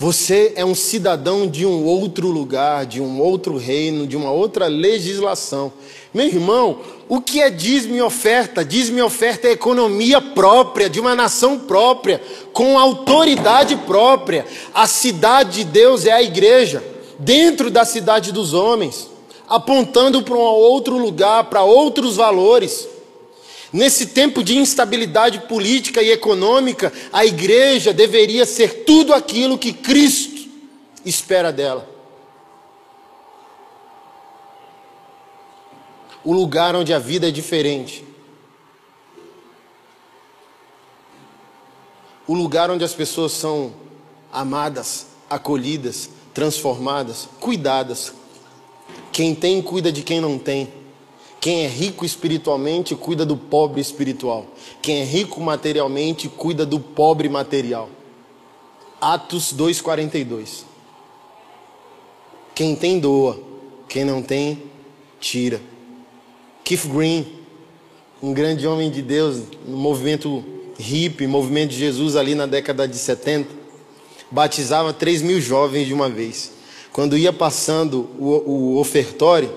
[0.00, 4.66] Você é um cidadão de um outro lugar, de um outro reino, de uma outra
[4.66, 5.70] legislação.
[6.14, 8.64] Meu irmão, o que é dízimo e oferta?
[8.64, 12.18] Dízimo e oferta é economia própria, de uma nação própria,
[12.50, 14.46] com autoridade própria.
[14.72, 16.82] A cidade de Deus é a igreja,
[17.18, 19.06] dentro da cidade dos homens,
[19.46, 22.88] apontando para um outro lugar, para outros valores.
[23.72, 30.48] Nesse tempo de instabilidade política e econômica, a igreja deveria ser tudo aquilo que Cristo
[31.04, 31.88] espera dela.
[36.24, 38.04] O lugar onde a vida é diferente.
[42.26, 43.72] O lugar onde as pessoas são
[44.32, 48.12] amadas, acolhidas, transformadas, cuidadas.
[49.12, 50.79] Quem tem, cuida de quem não tem.
[51.40, 54.46] Quem é rico espiritualmente cuida do pobre espiritual.
[54.82, 57.88] Quem é rico materialmente cuida do pobre material.
[59.00, 60.66] Atos 2:42.
[62.54, 63.40] Quem tem doa,
[63.88, 64.64] quem não tem
[65.18, 65.62] tira.
[66.62, 67.26] Keith Green,
[68.22, 70.44] um grande homem de Deus no movimento
[70.78, 73.48] hippie, movimento de Jesus ali na década de 70,
[74.30, 76.52] batizava 3 mil jovens de uma vez.
[76.92, 79.50] Quando ia passando o, o ofertório,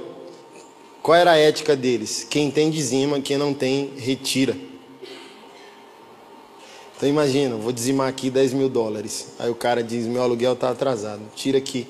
[1.04, 2.26] qual era a ética deles?
[2.30, 4.56] Quem tem dizima, quem não tem, retira.
[6.96, 9.34] Então imagina, vou dizimar aqui 10 mil dólares.
[9.38, 11.90] Aí o cara diz, meu aluguel está atrasado, tira aqui.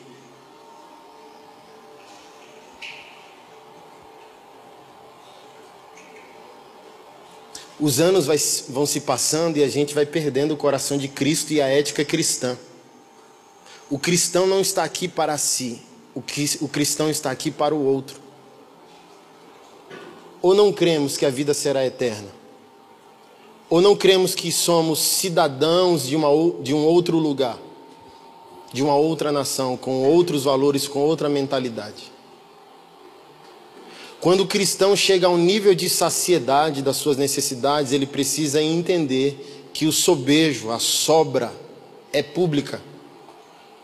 [7.79, 8.37] Os anos vai,
[8.69, 12.03] vão se passando e a gente vai perdendo o coração de Cristo e a ética
[12.03, 12.57] cristã.
[13.91, 15.83] O cristão não está aqui para si,
[16.15, 16.23] o,
[16.61, 18.22] o cristão está aqui para o outro.
[20.43, 22.27] Ou não cremos que a vida será eterna?
[23.69, 26.27] Ou não cremos que somos cidadãos de, uma,
[26.61, 27.57] de um outro lugar,
[28.73, 32.11] de uma outra nação, com outros valores, com outra mentalidade?
[34.19, 39.69] Quando o cristão chega a um nível de saciedade das suas necessidades, ele precisa entender
[39.73, 41.53] que o sobejo, a sobra,
[42.11, 42.81] é pública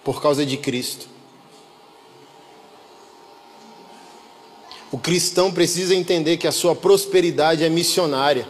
[0.04, 1.09] por causa de Cristo.
[4.92, 8.48] O cristão precisa entender que a sua prosperidade é missionária.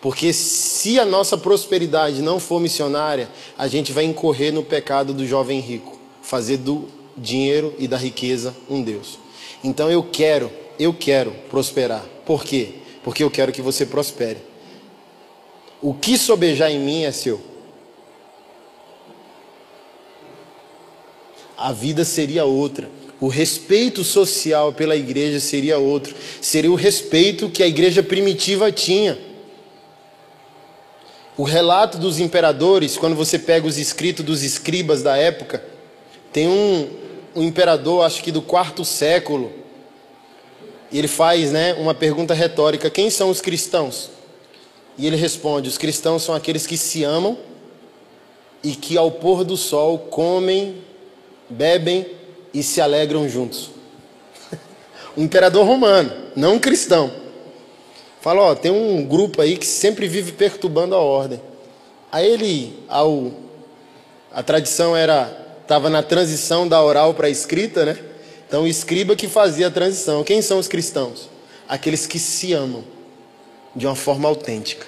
[0.00, 5.24] Porque se a nossa prosperidade não for missionária, a gente vai incorrer no pecado do
[5.24, 9.16] jovem rico, fazer do dinheiro e da riqueza um Deus.
[9.62, 12.04] Então eu quero, eu quero prosperar.
[12.26, 12.74] Por quê?
[13.04, 14.38] Porque eu quero que você prospere.
[15.80, 17.40] O que sobejar em mim é seu.
[21.56, 22.90] A vida seria outra
[23.22, 26.12] o respeito social pela igreja seria outro.
[26.40, 29.16] Seria o respeito que a igreja primitiva tinha.
[31.36, 35.62] O relato dos imperadores, quando você pega os escritos dos escribas da época,
[36.32, 36.90] tem um,
[37.36, 39.52] um imperador, acho que do quarto século,
[40.90, 44.10] e ele faz né, uma pergunta retórica: quem são os cristãos?
[44.98, 47.38] E ele responde: os cristãos são aqueles que se amam
[48.64, 50.78] e que ao pôr do sol comem,
[51.48, 52.20] bebem
[52.52, 53.70] e se alegram juntos.
[55.16, 57.10] um imperador romano, não um cristão.
[58.20, 61.40] Fala, ó, tem um grupo aí que sempre vive perturbando a ordem.
[62.10, 63.32] Aí ele, ao,
[64.32, 67.98] a tradição era, estava na transição da oral para a escrita, né?
[68.46, 70.22] Então, o escriba que fazia a transição.
[70.22, 71.28] Quem são os cristãos?
[71.66, 72.84] Aqueles que se amam
[73.74, 74.86] de uma forma autêntica.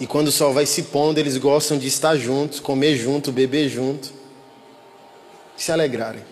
[0.00, 3.68] E quando o sol vai se pondo, eles gostam de estar juntos, comer junto, beber
[3.68, 4.12] junto,
[5.56, 6.22] se alegrarem.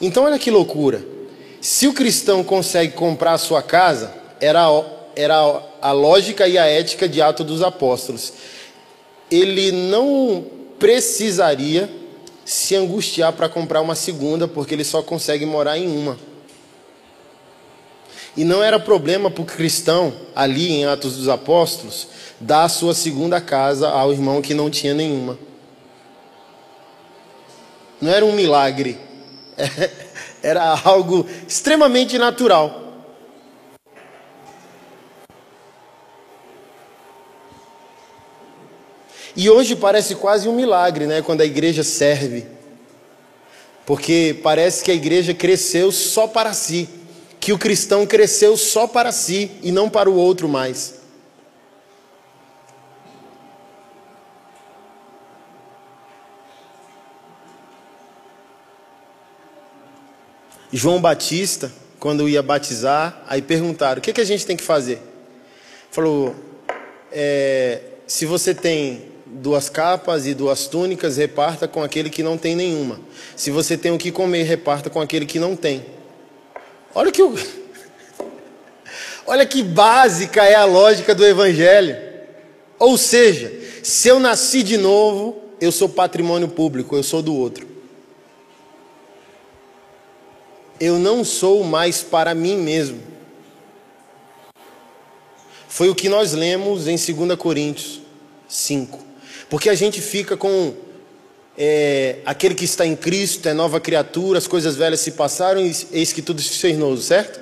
[0.00, 1.04] Então, olha que loucura.
[1.60, 4.68] Se o cristão consegue comprar a sua casa, era,
[5.16, 8.32] era a lógica e a ética de Atos dos Apóstolos.
[9.30, 10.44] Ele não
[10.78, 11.88] precisaria
[12.44, 16.18] se angustiar para comprar uma segunda, porque ele só consegue morar em uma.
[18.36, 22.08] E não era problema para o cristão, ali em Atos dos Apóstolos,
[22.40, 25.38] dar a sua segunda casa ao irmão que não tinha nenhuma.
[28.04, 28.98] Não era um milagre,
[30.42, 32.92] era algo extremamente natural.
[39.34, 42.46] E hoje parece quase um milagre, né, quando a igreja serve.
[43.86, 46.86] Porque parece que a igreja cresceu só para si,
[47.40, 51.03] que o cristão cresceu só para si e não para o outro mais.
[60.76, 61.70] João Batista,
[62.00, 65.00] quando ia batizar, aí perguntaram: o que, que a gente tem que fazer?
[65.88, 66.34] Falou:
[67.12, 72.56] é, se você tem duas capas e duas túnicas, reparta com aquele que não tem
[72.56, 72.98] nenhuma.
[73.36, 75.86] Se você tem o que comer, reparta com aquele que não tem.
[76.92, 77.22] Olha que.
[79.28, 81.96] Olha que básica é a lógica do evangelho.
[82.80, 87.73] Ou seja, se eu nasci de novo, eu sou patrimônio público, eu sou do outro.
[90.80, 93.00] Eu não sou mais para mim mesmo.
[95.68, 98.00] Foi o que nós lemos em 2 Coríntios
[98.48, 98.98] 5.
[99.48, 100.74] Porque a gente fica com
[101.56, 105.74] é, aquele que está em Cristo, é nova criatura, as coisas velhas se passaram, e
[105.92, 107.40] eis que tudo se fez novo, certo?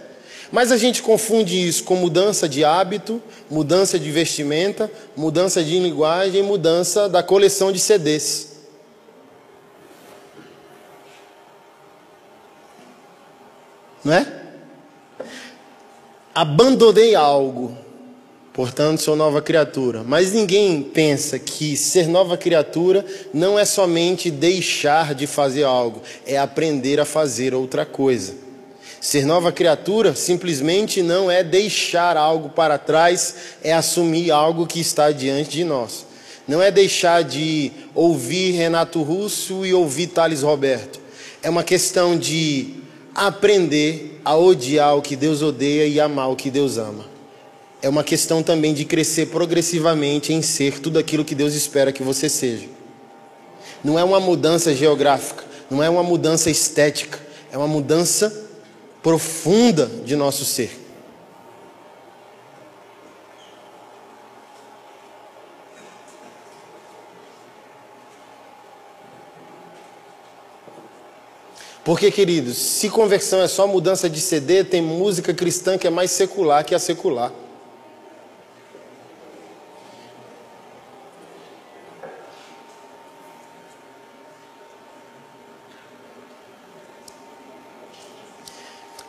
[0.50, 6.42] Mas a gente confunde isso com mudança de hábito, mudança de vestimenta, mudança de linguagem,
[6.42, 8.51] mudança da coleção de CDs.
[14.04, 14.26] Não é?
[16.34, 17.76] Abandonei algo,
[18.52, 20.02] Portanto, sou nova criatura.
[20.06, 26.36] Mas ninguém pensa que ser nova criatura não é somente deixar de fazer algo, é
[26.36, 28.34] aprender a fazer outra coisa.
[29.00, 33.34] Ser nova criatura simplesmente não é deixar algo para trás,
[33.64, 36.06] é assumir algo que está diante de nós.
[36.46, 41.00] Não é deixar de ouvir Renato Russo e ouvir Thales Roberto.
[41.42, 42.81] É uma questão de
[43.14, 47.12] aprender a odiar o que Deus odeia e amar o que Deus ama
[47.82, 52.02] é uma questão também de crescer progressivamente em ser tudo aquilo que Deus espera que
[52.02, 52.66] você seja.
[53.82, 57.18] Não é uma mudança geográfica, não é uma mudança estética,
[57.50, 58.32] é uma mudança
[59.02, 60.80] profunda de nosso ser.
[71.84, 76.12] Porque, queridos, se conversão é só mudança de CD, tem música cristã que é mais
[76.12, 77.32] secular que a secular.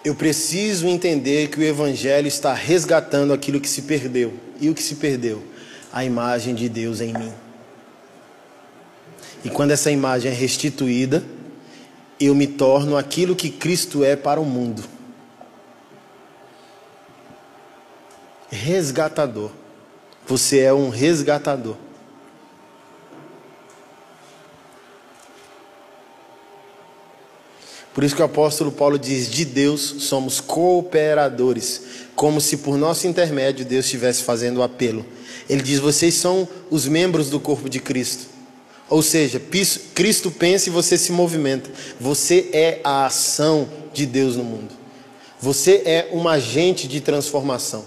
[0.03, 4.33] Eu preciso entender que o Evangelho está resgatando aquilo que se perdeu.
[4.59, 5.41] E o que se perdeu?
[5.93, 7.31] A imagem de Deus em mim.
[9.45, 11.23] E quando essa imagem é restituída,
[12.25, 14.83] eu me torno aquilo que Cristo é para o mundo
[18.53, 19.49] resgatador.
[20.25, 21.75] Você é um resgatador.
[27.93, 31.81] Por isso que o apóstolo Paulo diz: de Deus somos cooperadores,
[32.15, 35.05] como se por nosso intermédio Deus estivesse fazendo o apelo.
[35.49, 38.32] Ele diz: vocês são os membros do corpo de Cristo.
[38.89, 39.41] Ou seja,
[39.93, 41.69] Cristo pensa e você se movimenta.
[41.99, 44.69] Você é a ação de Deus no mundo.
[45.39, 47.85] Você é um agente de transformação.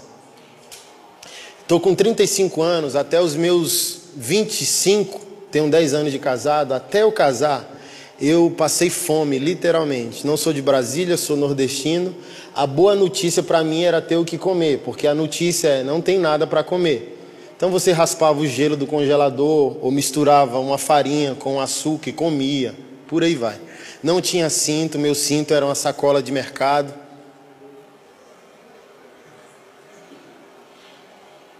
[1.61, 5.19] Estou com 35 anos, até os meus 25,
[5.51, 7.77] tenho 10 anos de casado, até eu casar,
[8.21, 10.25] eu passei fome, literalmente.
[10.25, 12.15] Não sou de Brasília, sou nordestino.
[12.55, 15.99] A boa notícia para mim era ter o que comer, porque a notícia é não
[15.99, 17.16] tem nada para comer.
[17.57, 22.75] Então você raspava o gelo do congelador ou misturava uma farinha com açúcar e comia,
[23.07, 23.59] por aí vai.
[24.03, 26.93] Não tinha cinto, meu cinto era uma sacola de mercado.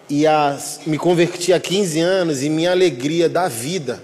[0.07, 4.01] E a, me converti há 15 anos e minha alegria da vida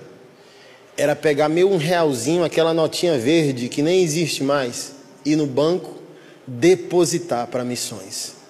[0.97, 5.99] era pegar meu um realzinho, aquela notinha verde que nem existe mais, ir no banco
[6.47, 8.42] depositar para missões.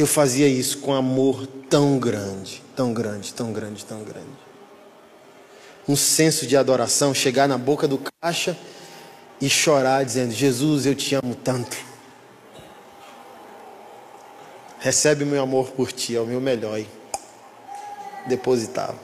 [0.00, 4.30] Eu fazia isso com amor tão grande, tão grande, tão grande, tão grande.
[5.86, 8.56] Um senso de adoração, chegar na boca do caixa
[9.38, 11.76] e chorar dizendo: Jesus, eu te amo tanto.
[14.78, 16.80] Recebe meu amor por ti, é o meu melhor.
[16.80, 16.88] E
[18.26, 18.98] depositava.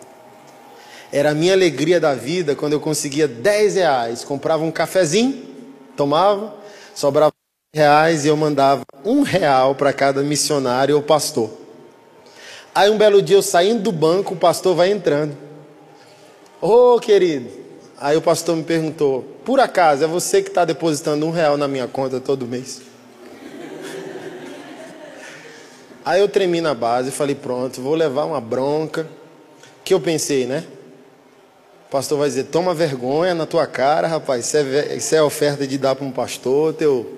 [1.12, 5.44] Era a minha alegria da vida quando eu conseguia 10 reais, comprava um cafezinho,
[5.94, 6.57] tomava,
[6.94, 7.36] sobrava
[7.77, 11.51] reais e eu mandava um real para cada missionário ou pastor.
[12.74, 15.37] Aí um belo dia eu saindo do banco, o pastor vai entrando.
[16.59, 17.51] Ô oh, querido,
[17.99, 21.68] aí o pastor me perguntou: por acaso é você que está depositando um real na
[21.68, 22.81] minha conta todo mês?
[26.03, 29.07] Aí eu tremi na base e falei: pronto, vou levar uma bronca.
[29.85, 30.64] Que eu pensei, né?
[31.89, 34.47] O pastor vai dizer: toma vergonha na tua cara, rapaz.
[34.47, 37.16] Isso é, isso é oferta de dar para um pastor, teu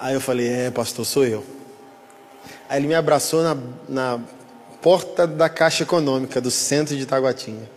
[0.00, 1.44] Aí eu falei, é, pastor, sou eu.
[2.66, 4.20] Aí ele me abraçou na, na
[4.80, 7.68] porta da Caixa Econômica do centro de Itaguatinga.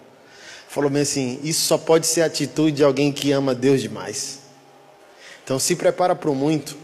[0.70, 4.40] Falou bem assim: isso só pode ser a atitude de alguém que ama Deus demais.
[5.44, 6.78] Então se prepara para o muito.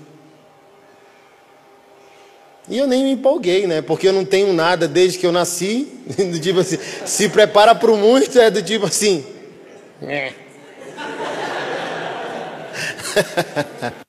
[2.67, 3.81] E eu nem me empolguei, né?
[3.81, 5.87] Porque eu não tenho nada desde que eu nasci.
[6.29, 9.25] Do tipo assim, se prepara para o muito é do tipo assim.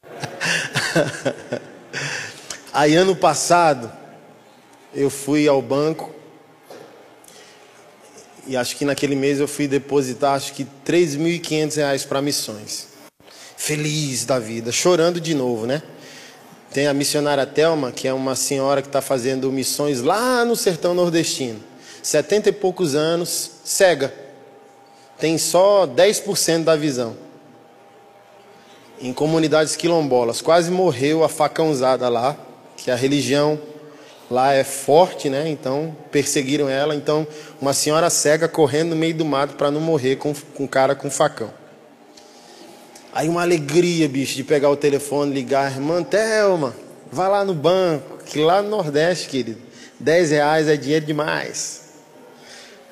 [2.72, 3.90] Aí ano passado
[4.94, 6.12] eu fui ao banco
[8.46, 12.88] e acho que naquele mês eu fui depositar acho que 3.500 reais para missões.
[13.56, 15.82] Feliz da vida, chorando de novo, né?
[16.72, 20.94] Tem a missionária Telma, que é uma senhora que está fazendo missões lá no sertão
[20.94, 21.60] nordestino.
[22.02, 24.14] 70 e poucos anos, cega.
[25.18, 27.29] Tem só 10% da visão
[29.00, 30.40] em comunidades quilombolas.
[30.40, 32.36] Quase morreu a facãozada lá,
[32.76, 33.58] que a religião
[34.30, 35.48] lá é forte, né?
[35.48, 36.94] Então perseguiram ela.
[36.94, 37.26] Então,
[37.60, 41.10] uma senhora cega correndo no meio do mato para não morrer com um cara com
[41.10, 41.50] facão.
[43.12, 46.76] Aí uma alegria, bicho, de pegar o telefone, ligar, irmã Thelma,
[47.10, 49.60] vai lá no banco, que lá no Nordeste, querido,
[49.98, 51.80] 10 reais é dinheiro demais.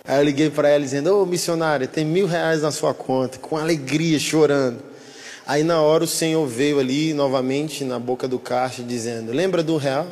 [0.05, 3.57] Aí eu liguei para ela dizendo, ô missionária, tem mil reais na sua conta, com
[3.57, 4.88] alegria, chorando.
[5.49, 9.79] Aí na hora o Senhor veio ali novamente na boca do caixa dizendo: Lembra do
[9.79, 10.07] real?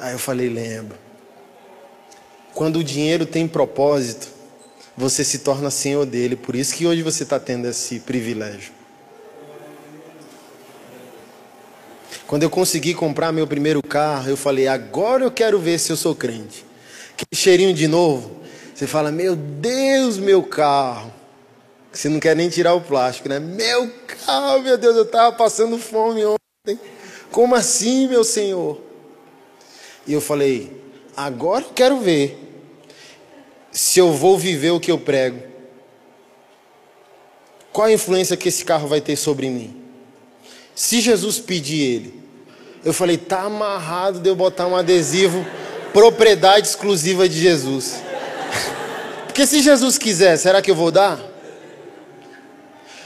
[0.00, 0.98] Aí eu falei: Lembro.
[2.52, 4.26] Quando o dinheiro tem propósito,
[4.96, 6.34] você se torna senhor dele.
[6.34, 8.72] Por isso que hoje você está tendo esse privilégio.
[12.26, 15.96] Quando eu consegui comprar meu primeiro carro, eu falei: agora eu quero ver se eu
[15.96, 16.66] sou crente.
[17.16, 18.41] Que cheirinho de novo.
[18.82, 21.14] Você fala, meu Deus, meu carro.
[21.92, 23.38] Você não quer nem tirar o plástico, né?
[23.38, 23.88] Meu
[24.26, 26.80] carro, meu Deus, eu estava passando fome ontem.
[27.30, 28.80] Como assim, meu Senhor?
[30.04, 30.82] E eu falei,
[31.16, 32.36] agora eu quero ver
[33.70, 35.40] se eu vou viver o que eu prego.
[37.72, 39.80] Qual a influência que esse carro vai ter sobre mim?
[40.74, 42.20] Se Jesus pedir ele,
[42.84, 45.46] eu falei, tá amarrado de eu botar um adesivo,
[45.92, 48.10] propriedade exclusiva de Jesus.
[49.32, 51.18] Porque se Jesus quiser, será que eu vou dar?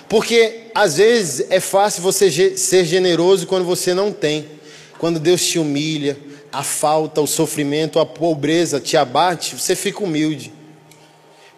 [0.09, 4.45] Porque às vezes é fácil você ser generoso quando você não tem.
[4.99, 6.19] Quando Deus te humilha,
[6.53, 10.53] a falta, o sofrimento, a pobreza te abate, você fica humilde.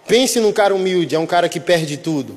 [0.06, 2.36] Pense num cara humilde, é um cara que perde tudo.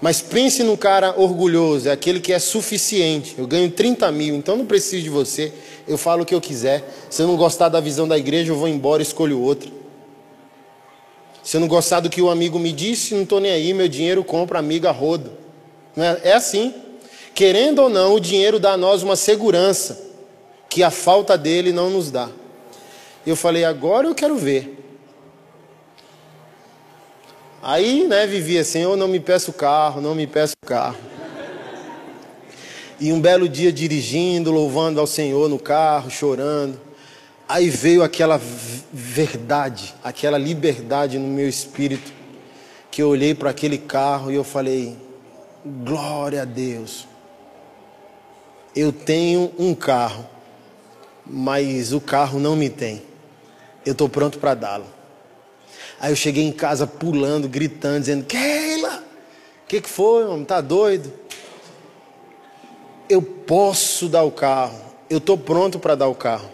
[0.00, 3.34] Mas pense num cara orgulhoso, é aquele que é suficiente.
[3.36, 5.52] Eu ganho 30 mil, então não preciso de você.
[5.88, 6.84] Eu falo o que eu quiser.
[7.10, 9.82] Se eu não gostar da visão da igreja, eu vou embora e escolho outra.
[11.44, 13.86] Se eu não gostar do que o amigo me disse, não estou nem aí, meu
[13.86, 15.30] dinheiro compra amiga rodo.
[15.94, 16.30] É?
[16.30, 16.72] é assim.
[17.34, 20.10] Querendo ou não, o dinheiro dá a nós uma segurança
[20.70, 22.30] que a falta dele não nos dá.
[23.26, 24.80] Eu falei, agora eu quero ver.
[27.62, 30.96] Aí, né, vivia assim, eu não me peço carro, não me peço carro.
[32.98, 36.80] E um belo dia dirigindo, louvando ao Senhor no carro, chorando.
[37.54, 38.40] Aí veio aquela
[38.92, 42.12] verdade, aquela liberdade no meu espírito,
[42.90, 44.98] que eu olhei para aquele carro e eu falei:
[45.64, 47.06] glória a Deus.
[48.74, 50.28] Eu tenho um carro,
[51.24, 53.04] mas o carro não me tem.
[53.86, 54.86] Eu estou pronto para dá-lo.
[56.00, 58.96] Aí eu cheguei em casa pulando, gritando, dizendo: Keila,
[59.62, 60.44] o que, que foi, homem?
[60.44, 61.12] Tá doido?
[63.08, 64.76] Eu posso dar o carro
[65.08, 66.53] Eu estou pronto para dar o carro.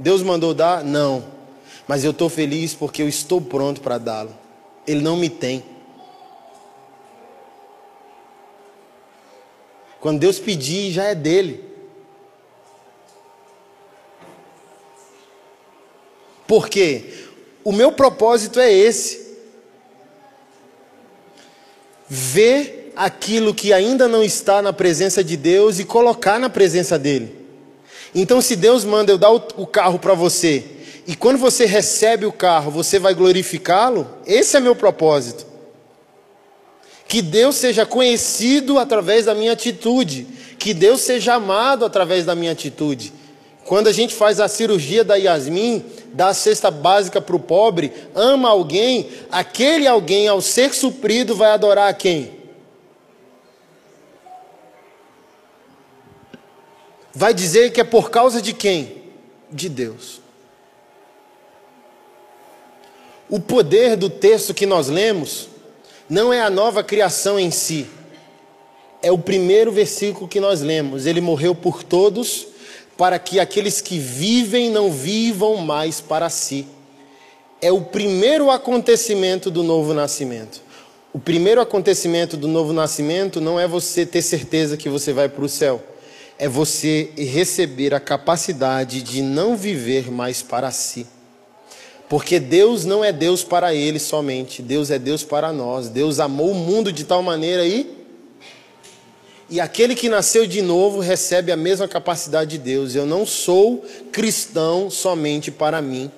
[0.00, 0.82] Deus mandou dar?
[0.82, 1.22] Não.
[1.86, 4.34] Mas eu estou feliz porque eu estou pronto para dá-lo.
[4.86, 5.62] Ele não me tem.
[10.00, 11.62] Quando Deus pedir, já é dele.
[16.46, 17.26] Por quê?
[17.62, 19.36] O meu propósito é esse:
[22.08, 27.39] ver aquilo que ainda não está na presença de Deus e colocar na presença dele.
[28.14, 30.64] Então, se Deus manda eu dar o carro para você,
[31.06, 35.46] e quando você recebe o carro, você vai glorificá-lo, esse é meu propósito.
[37.08, 40.26] Que Deus seja conhecido através da minha atitude,
[40.58, 43.12] que Deus seja amado através da minha atitude.
[43.64, 47.92] Quando a gente faz a cirurgia da Yasmin, dá a cesta básica para o pobre,
[48.14, 52.39] ama alguém, aquele alguém, ao ser suprido, vai adorar a quem?
[57.14, 59.02] Vai dizer que é por causa de quem?
[59.50, 60.20] De Deus.
[63.28, 65.48] O poder do texto que nós lemos
[66.08, 67.86] não é a nova criação em si,
[69.02, 71.06] é o primeiro versículo que nós lemos.
[71.06, 72.46] Ele morreu por todos
[72.96, 76.66] para que aqueles que vivem não vivam mais para si.
[77.62, 80.60] É o primeiro acontecimento do novo nascimento.
[81.12, 85.44] O primeiro acontecimento do novo nascimento não é você ter certeza que você vai para
[85.44, 85.82] o céu,
[86.40, 91.06] é você receber a capacidade de não viver mais para si.
[92.08, 95.90] Porque Deus não é Deus para ele somente, Deus é Deus para nós.
[95.90, 98.00] Deus amou o mundo de tal maneira e
[99.50, 102.94] e aquele que nasceu de novo recebe a mesma capacidade de Deus.
[102.94, 106.10] Eu não sou cristão somente para mim.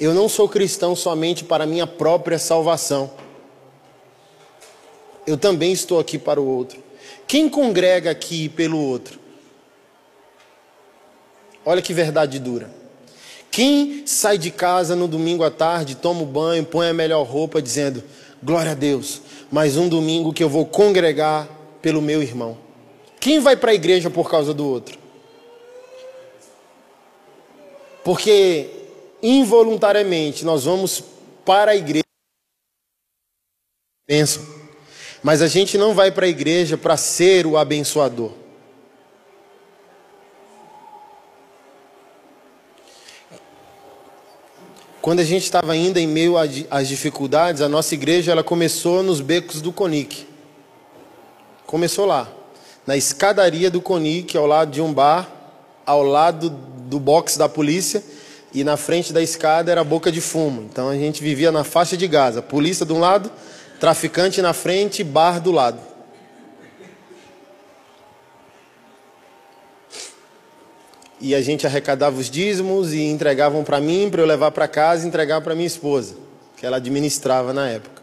[0.00, 3.10] Eu não sou cristão somente para minha própria salvação.
[5.26, 6.82] Eu também estou aqui para o outro.
[7.26, 9.27] Quem congrega aqui pelo outro?
[11.68, 12.70] Olha que verdade dura.
[13.50, 17.60] Quem sai de casa no domingo à tarde, toma o banho, põe a melhor roupa,
[17.60, 18.02] dizendo:
[18.42, 19.20] Glória a Deus,
[19.52, 21.46] mais um domingo que eu vou congregar
[21.82, 22.56] pelo meu irmão.
[23.20, 24.98] Quem vai para a igreja por causa do outro?
[28.02, 28.70] Porque
[29.22, 31.04] involuntariamente nós vamos
[31.44, 32.02] para a igreja.
[34.06, 34.42] Pensam.
[35.22, 38.47] Mas a gente não vai para a igreja para ser o abençoador.
[45.08, 49.22] Quando a gente estava ainda em meio às dificuldades, a nossa igreja ela começou nos
[49.22, 50.26] becos do Conic.
[51.66, 52.28] Começou lá
[52.86, 55.26] na escadaria do Conic, ao lado de um bar,
[55.86, 58.04] ao lado do box da polícia,
[58.52, 60.68] e na frente da escada era boca de fumo.
[60.70, 63.32] Então a gente vivia na faixa de Gaza, polícia de um lado,
[63.80, 65.80] traficante na frente, bar do lado.
[71.20, 75.04] E a gente arrecadava os dízimos e entregavam para mim, para eu levar para casa
[75.04, 76.14] e entregar para minha esposa,
[76.56, 78.02] que ela administrava na época.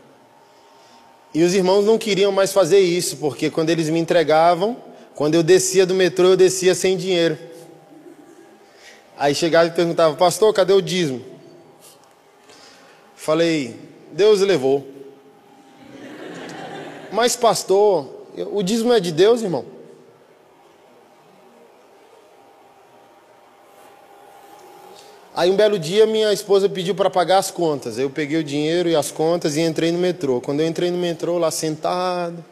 [1.34, 4.78] E os irmãos não queriam mais fazer isso, porque quando eles me entregavam,
[5.14, 7.38] quando eu descia do metrô, eu descia sem dinheiro.
[9.18, 11.24] Aí chegava e perguntava, pastor, cadê o dízimo?
[13.16, 13.80] Falei,
[14.12, 14.86] Deus levou.
[17.12, 18.08] Mas, pastor,
[18.52, 19.75] o dízimo é de Deus, irmão?
[25.36, 27.98] Aí um belo dia minha esposa pediu para pagar as contas.
[27.98, 30.40] Eu peguei o dinheiro e as contas e entrei no metrô.
[30.40, 32.44] Quando eu entrei no metrô, lá sentado,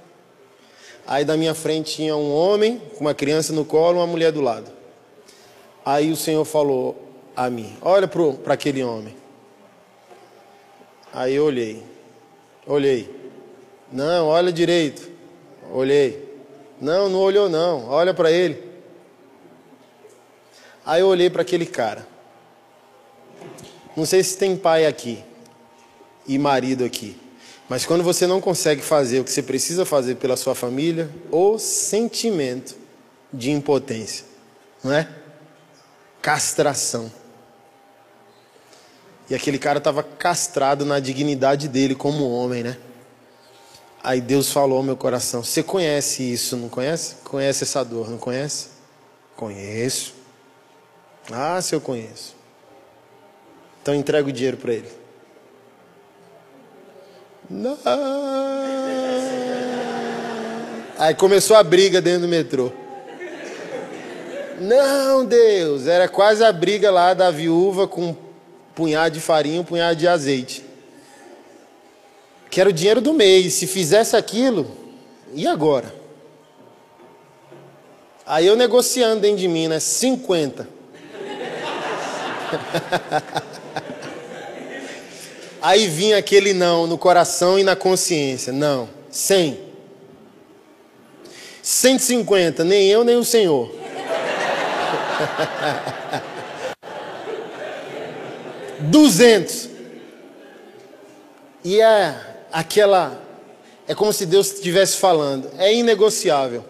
[1.08, 4.42] aí da minha frente tinha um homem com uma criança no colo, uma mulher do
[4.42, 4.70] lado.
[5.86, 7.02] Aí o Senhor falou
[7.38, 9.16] a mim: Olha para aquele homem.
[11.14, 11.82] Aí eu olhei,
[12.68, 13.10] olhei.
[13.90, 15.10] Não, olha direito.
[15.72, 16.38] Olhei.
[16.82, 17.88] Não, não olhou não.
[17.88, 18.62] Olha para ele.
[20.86, 22.12] Aí eu olhei para aquele cara.
[23.96, 25.24] Não sei se tem pai aqui
[26.28, 27.18] e marido aqui,
[27.70, 31.58] mas quando você não consegue fazer o que você precisa fazer pela sua família, o
[31.58, 32.76] sentimento
[33.32, 34.26] de impotência,
[34.84, 35.08] não é?
[36.22, 37.12] Castração.
[39.30, 42.78] E aquele cara estava castrado na dignidade dele como homem, né?
[44.04, 47.16] Aí Deus falou ao meu coração: Você conhece isso, não conhece?
[47.24, 48.68] Conhece essa dor, não conhece?
[49.36, 50.14] Conheço.
[51.32, 52.33] Ah, se eu conheço.
[53.84, 54.88] Então entrega o dinheiro para ele.
[57.50, 57.78] Não.
[60.98, 62.72] Aí começou a briga dentro do metrô.
[64.58, 68.16] Não, Deus, era quase a briga lá da viúva com um
[68.74, 70.64] punhado de farinha, um punhado de azeite.
[72.50, 73.56] Que era o dinheiro do mês.
[73.56, 74.72] Se fizesse aquilo,
[75.34, 75.94] e agora?
[78.26, 79.82] Aí eu negociando dentro de mim, né?
[79.82, 80.70] 50.
[85.64, 88.52] Aí vinha aquele não no coração e na consciência.
[88.52, 89.58] Não, 100.
[91.62, 93.72] 150, nem eu nem o Senhor.
[98.92, 99.70] Duzentos.
[101.64, 102.14] E é
[102.52, 103.22] aquela.
[103.88, 105.50] É como se Deus estivesse falando.
[105.58, 106.66] É inegociável.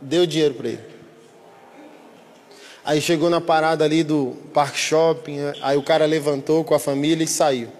[0.00, 0.84] Deu dinheiro para ele.
[2.84, 5.38] Aí chegou na parada ali do Park Shopping.
[5.60, 7.79] Aí o cara levantou com a família e saiu.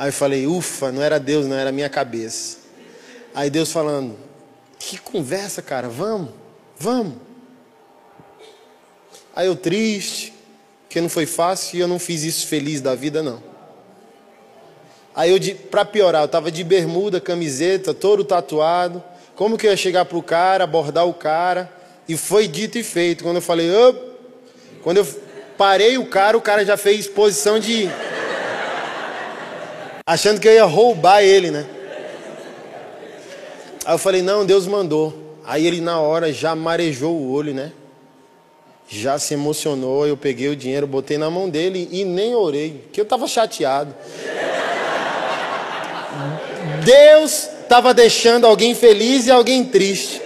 [0.00, 2.56] Aí eu falei, ufa, não era Deus, não era minha cabeça.
[3.34, 4.16] Aí Deus falando,
[4.78, 6.30] que conversa, cara, vamos,
[6.78, 7.16] vamos.
[9.36, 10.32] Aí eu triste,
[10.88, 13.42] que não foi fácil e eu não fiz isso feliz da vida, não.
[15.14, 19.04] Aí eu, para piorar, eu tava de bermuda, camiseta, todo tatuado.
[19.36, 21.70] Como que eu ia chegar pro cara, abordar o cara?
[22.08, 23.22] E foi dito e feito.
[23.22, 24.00] Quando eu falei, Op!
[24.82, 25.06] quando eu
[25.58, 27.86] parei o cara, o cara já fez posição de.
[30.10, 31.64] Achando que eu ia roubar ele, né?
[33.84, 35.36] Aí eu falei, não, Deus mandou.
[35.44, 37.70] Aí ele na hora já marejou o olho, né?
[38.88, 43.00] Já se emocionou, eu peguei o dinheiro, botei na mão dele e nem orei, que
[43.00, 43.94] eu estava chateado.
[46.84, 50.20] Deus estava deixando alguém feliz e alguém triste.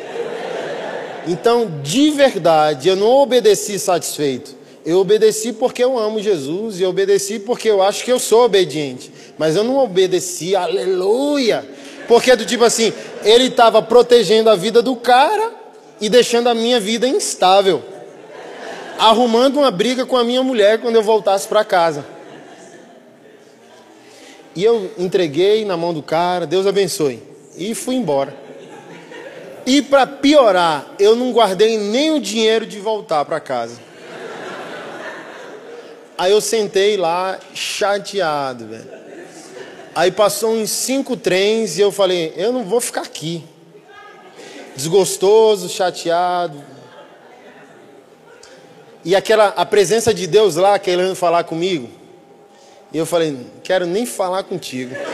[1.26, 4.56] Então, de verdade, eu não obedeci satisfeito.
[4.84, 9.12] Eu obedeci porque eu amo Jesus e obedeci porque eu acho que eu sou obediente.
[9.38, 11.64] Mas eu não obedeci, aleluia.
[12.06, 15.52] Porque do tipo assim, ele estava protegendo a vida do cara
[16.00, 17.82] e deixando a minha vida instável.
[18.98, 22.04] Arrumando uma briga com a minha mulher quando eu voltasse para casa.
[24.54, 27.22] E eu entreguei na mão do cara, Deus abençoe.
[27.56, 28.34] E fui embora.
[29.66, 33.80] E para piorar, eu não guardei nem o dinheiro de voltar para casa.
[36.16, 39.03] Aí eu sentei lá chateado, velho.
[39.94, 43.44] Aí passou uns cinco trens e eu falei, eu não vou ficar aqui.
[44.74, 46.60] Desgostoso, chateado.
[49.04, 51.88] E aquela a presença de Deus lá querendo falar comigo.
[52.92, 54.96] E eu falei, não quero nem falar contigo.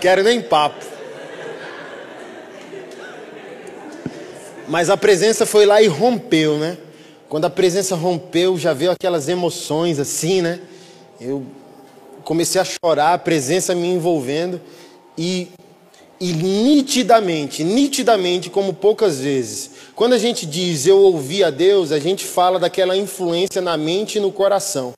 [0.00, 0.84] quero nem papo.
[4.68, 6.78] Mas a presença foi lá e rompeu, né?
[7.32, 10.60] Quando a presença rompeu, já veio aquelas emoções assim, né?
[11.18, 11.46] Eu
[12.24, 14.60] comecei a chorar, a presença me envolvendo
[15.16, 15.48] e
[16.20, 19.70] e nitidamente, nitidamente, como poucas vezes.
[19.96, 24.18] Quando a gente diz eu ouvi a Deus, a gente fala daquela influência na mente
[24.18, 24.92] e no coração.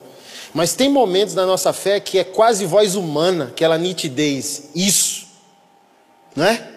[0.53, 4.70] Mas tem momentos da nossa fé que é quase voz humana, aquela nitidez.
[4.74, 5.28] Isso.
[6.35, 6.68] Não é?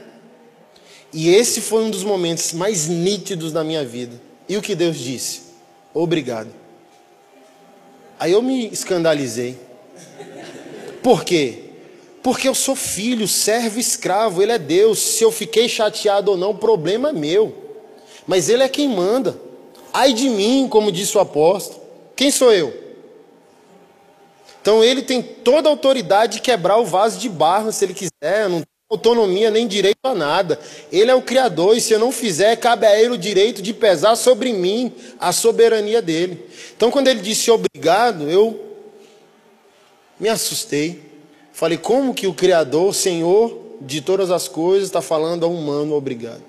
[1.11, 4.21] E esse foi um dos momentos mais nítidos da minha vida.
[4.47, 5.46] E o que Deus disse?
[5.97, 6.49] Obrigado.
[8.19, 9.57] Aí eu me escandalizei.
[11.01, 11.63] Por quê?
[12.21, 14.99] Porque eu sou filho, servo, escravo, ele é Deus.
[14.99, 17.55] Se eu fiquei chateado ou não, problema é meu.
[18.27, 19.39] Mas ele é quem manda.
[19.91, 21.81] Ai de mim, como disse o apóstolo.
[22.15, 22.71] Quem sou eu?
[24.61, 28.47] Então ele tem toda a autoridade de quebrar o vaso de barro se ele quiser.
[28.47, 30.59] Não autonomia nem direito a nada.
[30.91, 33.73] Ele é o Criador e se eu não fizer, cabe a ele o direito de
[33.73, 36.49] pesar sobre mim a soberania dele.
[36.75, 38.59] Então quando ele disse obrigado, eu
[40.19, 41.03] me assustei.
[41.51, 45.93] Falei, como que o Criador, Senhor de todas as coisas, está falando a um humano
[45.93, 46.43] obrigado?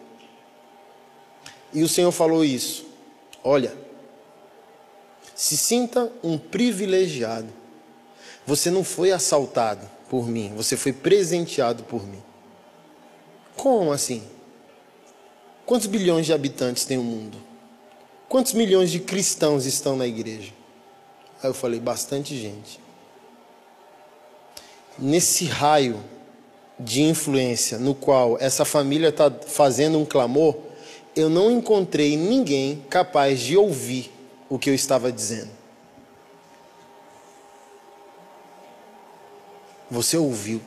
[1.74, 2.86] E o Senhor falou isso.
[3.42, 3.72] Olha,
[5.34, 7.48] se sinta um privilegiado.
[8.46, 12.27] Você não foi assaltado por mim, você foi presenteado por mim.
[13.58, 14.22] Como assim?
[15.66, 17.36] Quantos bilhões de habitantes tem o mundo?
[18.26, 20.52] Quantos milhões de cristãos estão na igreja?
[21.42, 22.88] Aí eu falei, bastante gente
[24.98, 26.02] nesse raio
[26.78, 30.56] de influência no qual essa família está fazendo um clamor,
[31.14, 34.12] eu não encontrei ninguém capaz de ouvir
[34.48, 35.50] o que eu estava dizendo.
[39.90, 40.60] Você ouviu.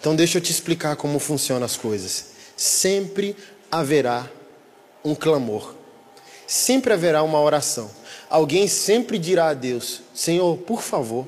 [0.00, 2.26] Então deixa eu te explicar como funcionam as coisas.
[2.56, 3.36] Sempre
[3.70, 4.30] haverá
[5.04, 5.74] um clamor.
[6.46, 7.90] Sempre haverá uma oração
[8.28, 11.26] alguém sempre dirá a Deus: Senhor, por favor.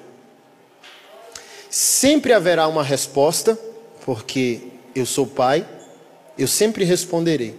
[1.68, 3.56] Sempre haverá uma resposta,
[4.04, 5.66] porque eu sou pai,
[6.36, 7.56] eu sempre responderei.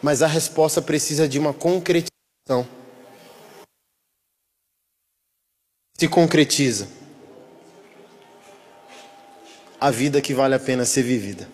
[0.00, 2.66] Mas a resposta precisa de uma concretização.
[5.98, 6.99] Se concretiza.
[9.80, 11.48] A vida que vale a pena ser vivida.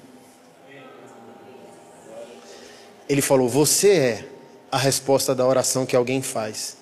[3.08, 4.28] Ele falou: Você é
[4.70, 6.76] a resposta da oração que alguém faz.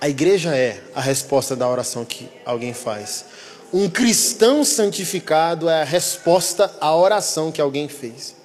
[0.00, 3.24] A igreja é a resposta da oração que alguém faz.
[3.72, 8.36] Um cristão santificado é a resposta à oração que alguém fez.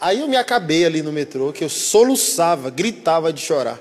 [0.00, 3.78] Aí eu me acabei ali no metrô, que eu soluçava, gritava de chorar.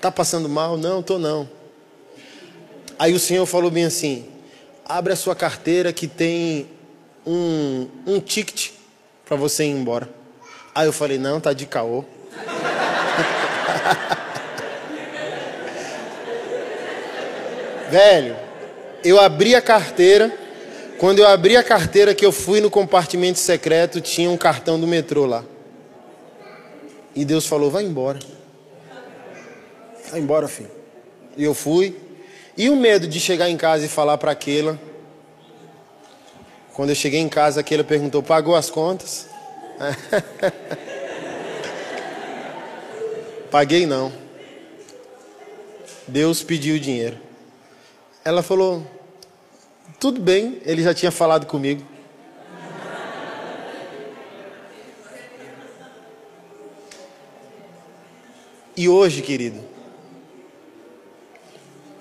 [0.00, 0.76] Tá passando mal?
[0.76, 1.48] Não, tô não.
[2.98, 4.33] Aí o Senhor falou bem assim:
[4.84, 6.68] abre a sua carteira que tem
[7.26, 8.70] um, um ticket
[9.24, 10.08] para você ir embora.
[10.74, 12.04] Aí eu falei, não, tá de caô.
[17.90, 18.36] Velho,
[19.04, 20.36] eu abri a carteira.
[20.98, 24.86] Quando eu abri a carteira que eu fui no compartimento secreto, tinha um cartão do
[24.86, 25.44] metrô lá.
[27.14, 28.18] E Deus falou: vai embora.
[30.10, 30.70] Vai embora, filho.
[31.36, 32.03] E eu fui.
[32.56, 34.78] E o medo de chegar em casa e falar para aquela.
[36.72, 39.28] Quando eu cheguei em casa, aquela perguntou: pagou as contas?
[43.50, 44.12] Paguei não.
[46.06, 47.18] Deus pediu o dinheiro.
[48.24, 48.86] Ela falou:
[49.98, 51.82] tudo bem, ele já tinha falado comigo.
[58.76, 59.60] E hoje, querido,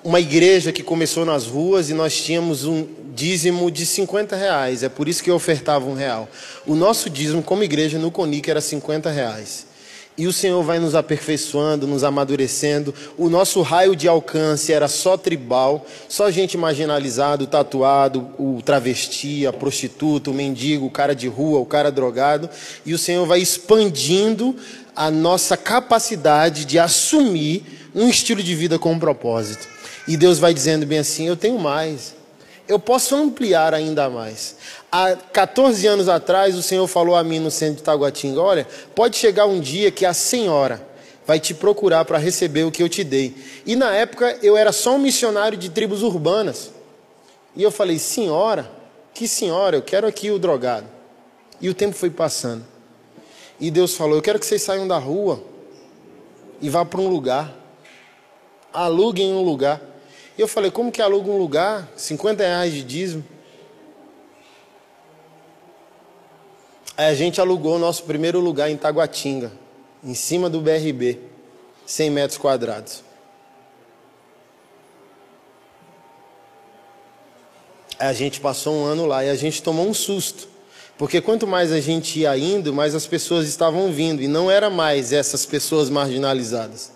[0.03, 4.83] uma igreja que começou nas ruas e nós tínhamos um dízimo de 50 reais.
[4.83, 6.27] É por isso que eu ofertava um real.
[6.65, 9.67] O nosso dízimo como igreja no Conic era 50 reais.
[10.15, 12.93] E o Senhor vai nos aperfeiçoando, nos amadurecendo.
[13.17, 19.53] O nosso raio de alcance era só tribal, só gente marginalizado, tatuado, o travesti, a
[19.53, 22.47] prostituta, o mendigo, o cara de rua, o cara drogado.
[22.85, 24.55] E o Senhor vai expandindo
[24.95, 27.63] a nossa capacidade de assumir
[27.95, 29.72] um estilo de vida com um propósito.
[30.07, 32.15] E Deus vai dizendo bem assim: eu tenho mais.
[32.67, 34.55] Eu posso ampliar ainda mais.
[34.91, 39.17] Há 14 anos atrás, o Senhor falou a mim no centro de Taguatinga: Olha, pode
[39.17, 40.85] chegar um dia que a senhora
[41.25, 43.35] vai te procurar para receber o que eu te dei.
[43.65, 46.71] E na época eu era só um missionário de tribos urbanas.
[47.55, 48.69] E eu falei: Senhora,
[49.13, 50.87] que senhora, eu quero aqui o drogado.
[51.61, 52.65] E o tempo foi passando.
[53.59, 55.43] E Deus falou: Eu quero que vocês saiam da rua
[56.61, 57.53] e vá para um lugar.
[58.71, 59.92] Aluguem um lugar.
[60.37, 61.87] E eu falei, como que aluga um lugar?
[61.95, 63.23] 50 reais de dízimo.
[66.95, 69.51] Aí a gente alugou o nosso primeiro lugar em Taguatinga,
[70.03, 71.19] em cima do BRB,
[71.85, 73.03] 100 metros quadrados.
[77.99, 80.47] Aí a gente passou um ano lá e a gente tomou um susto.
[80.97, 84.21] Porque quanto mais a gente ia indo, mais as pessoas estavam vindo.
[84.21, 86.91] E não era mais essas pessoas marginalizadas.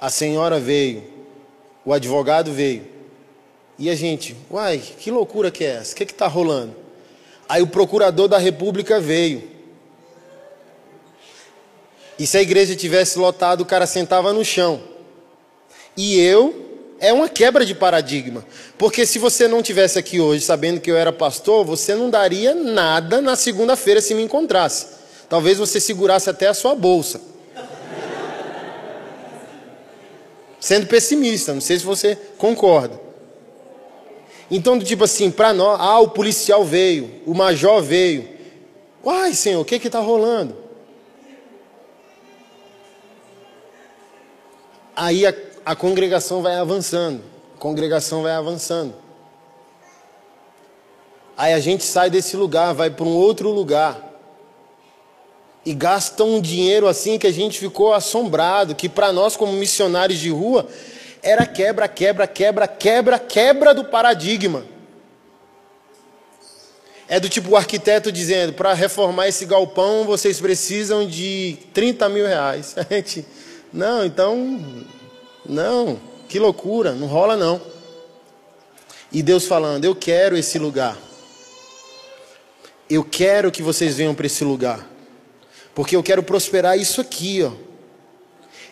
[0.00, 1.17] A senhora veio,
[1.88, 2.84] o advogado veio.
[3.78, 5.94] E a gente, uai, que loucura que é essa?
[5.94, 6.76] O que está rolando?
[7.48, 9.42] Aí o procurador da república veio.
[12.18, 14.82] E se a igreja tivesse lotado, o cara sentava no chão.
[15.96, 18.44] E eu, é uma quebra de paradigma.
[18.76, 22.54] Porque se você não tivesse aqui hoje sabendo que eu era pastor, você não daria
[22.54, 24.88] nada na segunda-feira se me encontrasse.
[25.26, 27.37] Talvez você segurasse até a sua bolsa.
[30.68, 33.00] Sendo pessimista, não sei se você concorda.
[34.50, 38.28] Então, tipo assim, para nós, ah, o policial veio, o major veio.
[39.02, 40.54] Uai, Senhor, o que está rolando?
[44.94, 47.22] Aí a, a congregação vai avançando,
[47.56, 48.92] a congregação vai avançando.
[51.34, 54.07] Aí a gente sai desse lugar, vai para um outro lugar
[55.68, 60.18] e gastam um dinheiro assim que a gente ficou assombrado, que para nós como missionários
[60.18, 60.66] de rua
[61.22, 64.64] era quebra, quebra, quebra, quebra, quebra do paradigma.
[67.06, 72.26] É do tipo o arquiteto dizendo, para reformar esse galpão vocês precisam de 30 mil
[72.26, 72.74] reais.
[72.88, 73.26] A gente,
[73.70, 74.86] não, então,
[75.44, 76.00] não,
[76.30, 77.60] que loucura, não rola não.
[79.12, 80.96] E Deus falando, eu quero esse lugar.
[82.88, 84.96] Eu quero que vocês venham para esse lugar
[85.78, 87.52] porque eu quero prosperar isso aqui, ó.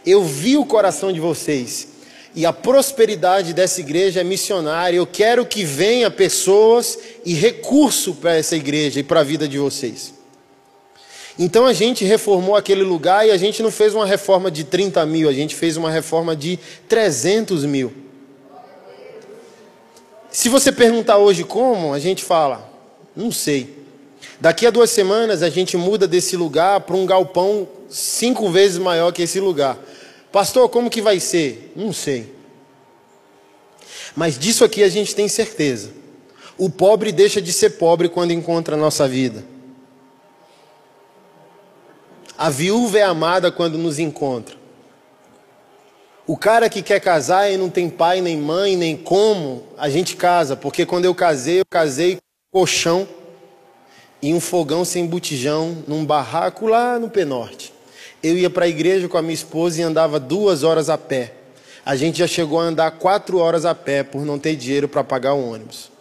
[0.04, 1.86] Eu vi o coração de vocês
[2.34, 4.96] e a prosperidade dessa igreja é missionária.
[4.96, 9.56] Eu quero que venha pessoas e recurso para essa igreja e para a vida de
[9.56, 10.14] vocês.
[11.38, 15.06] Então a gente reformou aquele lugar e a gente não fez uma reforma de 30
[15.06, 17.94] mil, a gente fez uma reforma de 300 mil.
[20.28, 22.68] Se você perguntar hoje como, a gente fala,
[23.14, 23.75] não sei.
[24.40, 29.12] Daqui a duas semanas a gente muda desse lugar para um galpão cinco vezes maior
[29.12, 29.78] que esse lugar.
[30.30, 31.72] Pastor, como que vai ser?
[31.74, 32.34] Não sei.
[34.14, 35.90] Mas disso aqui a gente tem certeza.
[36.58, 39.44] O pobre deixa de ser pobre quando encontra a nossa vida.
[42.36, 44.56] A viúva é amada quando nos encontra.
[46.26, 50.16] O cara que quer casar e não tem pai, nem mãe, nem como, a gente
[50.16, 50.56] casa.
[50.56, 53.08] Porque quando eu casei, eu casei com colchão
[54.26, 57.72] e um fogão sem botijão num barraco lá no Penorte.
[58.20, 61.32] Eu ia para a igreja com a minha esposa e andava duas horas a pé.
[61.84, 65.04] A gente já chegou a andar quatro horas a pé por não ter dinheiro para
[65.04, 65.92] pagar o ônibus.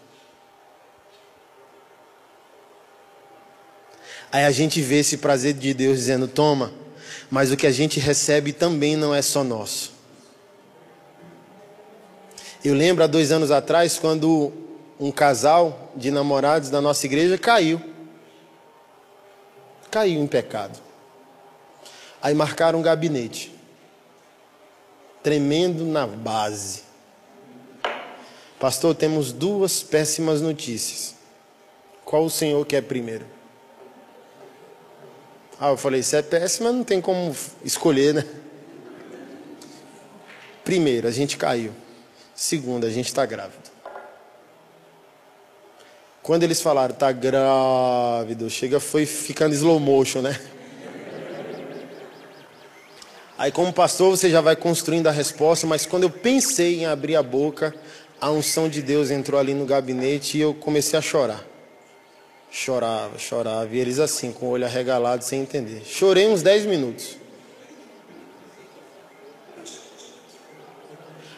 [4.32, 6.74] Aí a gente vê esse prazer de Deus dizendo: toma,
[7.30, 9.94] mas o que a gente recebe também não é só nosso.
[12.64, 14.52] Eu lembro há dois anos atrás, quando
[15.00, 17.94] um casal de namorados da nossa igreja caiu.
[19.96, 20.78] Caiu em pecado.
[22.22, 23.56] Aí marcaram um gabinete.
[25.24, 26.84] Tremendo na base.
[28.60, 31.16] Pastor, temos duas péssimas notícias.
[32.04, 33.26] Qual o senhor quer primeiro?
[35.58, 37.34] Ah, eu falei, se é péssima, não tem como
[37.64, 38.26] escolher, né?
[40.66, 41.72] Primeiro, a gente caiu.
[42.36, 43.72] Segundo, a gente está grávido.
[46.26, 50.36] Quando eles falaram, está grávido, chega, foi ficando slow motion, né?
[53.38, 57.16] Aí, como pastor, você já vai construindo a resposta, mas quando eu pensei em abrir
[57.16, 57.76] a boca,
[58.20, 61.46] a unção de Deus entrou ali no gabinete e eu comecei a chorar.
[62.50, 65.84] Chorava, chorava, e eles assim, com o olho arregalado, sem entender.
[65.86, 67.18] Chorei uns 10 minutos.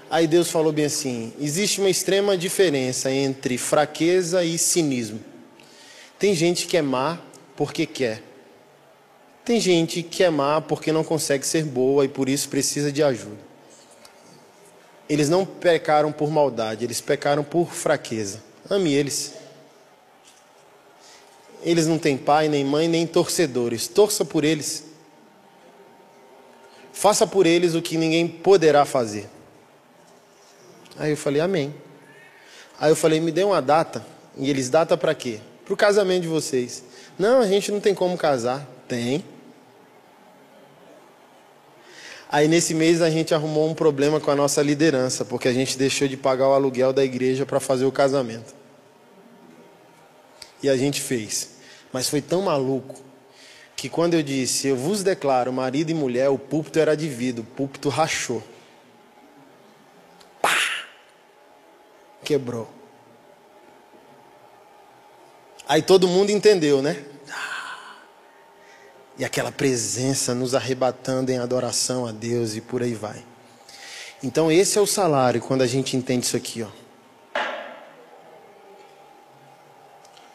[0.10, 5.20] Aí Deus falou bem assim: existe uma extrema diferença entre fraqueza e cinismo.
[6.18, 7.20] Tem gente que é má
[7.56, 8.24] porque quer.
[9.44, 13.04] Tem gente que é má porque não consegue ser boa e por isso precisa de
[13.04, 13.48] ajuda.
[15.10, 18.44] Eles não pecaram por maldade, eles pecaram por fraqueza.
[18.70, 19.34] Ame eles.
[21.64, 23.88] Eles não têm pai, nem mãe, nem torcedores.
[23.88, 24.84] Torça por eles.
[26.92, 29.30] Faça por eles o que ninguém poderá fazer.
[30.98, 31.74] Aí eu falei, amém.
[32.80, 34.06] Aí eu falei, me dê uma data.
[34.36, 35.40] E eles, data para quê?
[35.66, 36.84] Para o casamento de vocês.
[37.18, 38.68] Não, a gente não tem como casar.
[38.88, 39.24] Tem.
[42.30, 45.78] Aí nesse mês a gente arrumou um problema com a nossa liderança, porque a gente
[45.78, 48.54] deixou de pagar o aluguel da igreja para fazer o casamento.
[50.62, 51.58] E a gente fez.
[51.94, 52.96] Mas foi tão maluco
[53.76, 57.46] que quando eu disse, eu vos declaro marido e mulher, o púlpito era dividido, o
[57.46, 58.44] púlpito rachou.
[62.24, 62.68] Quebrou.
[65.68, 67.04] Aí todo mundo entendeu, né?
[69.18, 73.24] E aquela presença nos arrebatando em adoração a Deus e por aí vai.
[74.24, 76.70] Então esse é o salário quando a gente entende isso aqui, ó.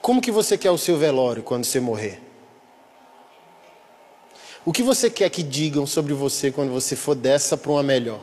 [0.01, 2.21] Como que você quer o seu velório quando você morrer?
[4.65, 8.21] O que você quer que digam sobre você quando você for dessa para uma melhor?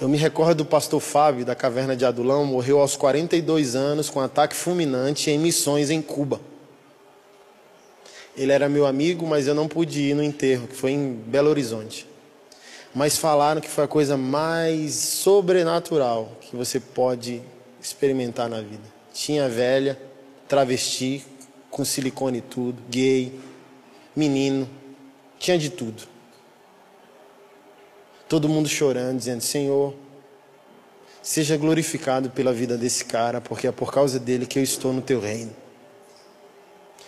[0.00, 4.18] Eu me recordo do pastor Fábio, da caverna de Adulão, morreu aos 42 anos com
[4.18, 6.40] um ataque fulminante em missões em Cuba.
[8.36, 11.48] Ele era meu amigo, mas eu não pude ir no enterro, que foi em Belo
[11.48, 12.08] Horizonte.
[12.92, 17.40] Mas falaram que foi a coisa mais sobrenatural que você pode
[17.80, 18.82] experimentar na vida.
[19.12, 19.96] Tinha velha,
[20.48, 21.24] travesti,
[21.70, 23.38] com silicone e tudo, gay,
[24.16, 24.68] menino,
[25.38, 26.13] tinha de tudo.
[28.34, 29.94] Todo mundo chorando, dizendo: Senhor,
[31.22, 35.00] seja glorificado pela vida desse cara, porque é por causa dele que eu estou no
[35.00, 35.52] teu reino.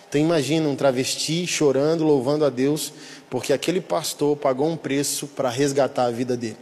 [0.07, 2.93] Então imagina um travesti chorando, louvando a Deus,
[3.29, 6.55] porque aquele pastor pagou um preço para resgatar a vida dele.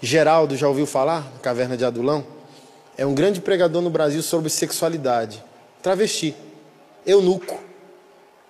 [0.00, 1.30] Geraldo, já ouviu falar?
[1.42, 2.26] Caverna de Adulão?
[2.98, 5.40] É um grande pregador no Brasil sobre sexualidade.
[5.80, 6.34] Travesti,
[7.06, 7.71] eunuco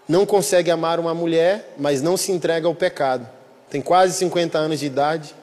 [0.09, 3.29] não consegue amar uma mulher, mas não se entrega ao pecado.
[3.71, 5.35] Tem quase 50 anos de idade.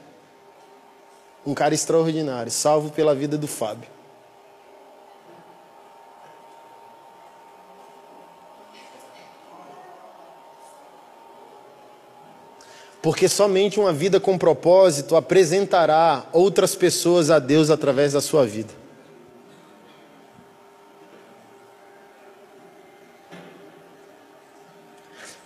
[1.46, 3.90] Um cara extraordinário, salvo pela vida do Fábio.
[13.02, 18.79] Porque somente uma vida com propósito apresentará outras pessoas a Deus através da sua vida.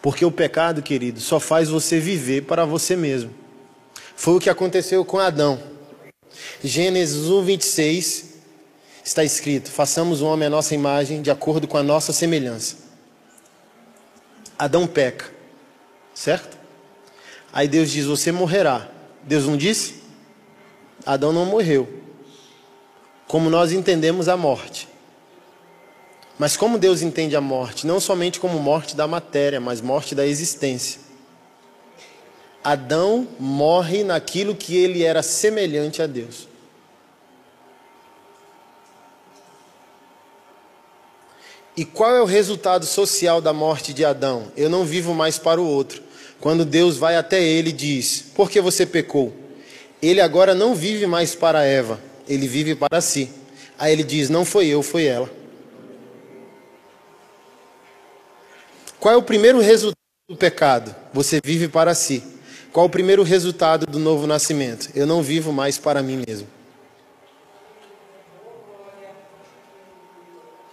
[0.03, 3.33] Porque o pecado, querido, só faz você viver para você mesmo.
[4.17, 5.57] Foi o que aconteceu com Adão.
[6.61, 8.33] Gênesis 1, 26
[9.01, 12.75] está escrito: Façamos o homem a nossa imagem, de acordo com a nossa semelhança.
[14.59, 15.31] Adão peca,
[16.13, 16.57] certo?
[17.53, 18.91] Aí Deus diz: Você morrerá,
[19.23, 20.03] Deus não disse?
[21.05, 21.87] Adão não morreu.
[23.25, 24.85] Como nós entendemos a morte.
[26.37, 27.85] Mas como Deus entende a morte?
[27.85, 30.99] Não somente como morte da matéria, mas morte da existência.
[32.63, 36.47] Adão morre naquilo que ele era semelhante a Deus.
[41.75, 44.51] E qual é o resultado social da morte de Adão?
[44.55, 46.01] Eu não vivo mais para o outro.
[46.39, 49.33] Quando Deus vai até ele e diz: Por que você pecou?
[50.01, 53.29] Ele agora não vive mais para Eva, ele vive para si.
[53.77, 55.42] Aí ele diz: Não foi eu, foi ela.
[59.03, 59.97] Qual é o primeiro resultado
[60.29, 60.95] do pecado?
[61.11, 62.23] Você vive para si.
[62.71, 64.89] Qual o primeiro resultado do novo nascimento?
[64.95, 66.47] Eu não vivo mais para mim mesmo.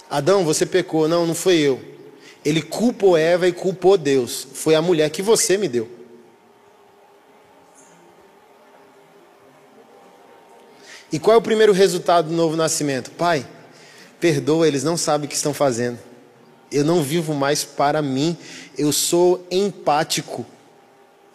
[0.08, 1.08] Adão, você pecou.
[1.08, 1.82] Não, não foi eu.
[2.44, 4.46] Ele culpou Eva e culpou Deus.
[4.54, 5.90] Foi a mulher que você me deu.
[11.10, 13.10] E qual é o primeiro resultado do novo nascimento?
[13.10, 13.44] Pai,
[14.20, 16.09] perdoa, eles não sabem o que estão fazendo.
[16.70, 18.36] Eu não vivo mais para mim.
[18.78, 20.46] Eu sou empático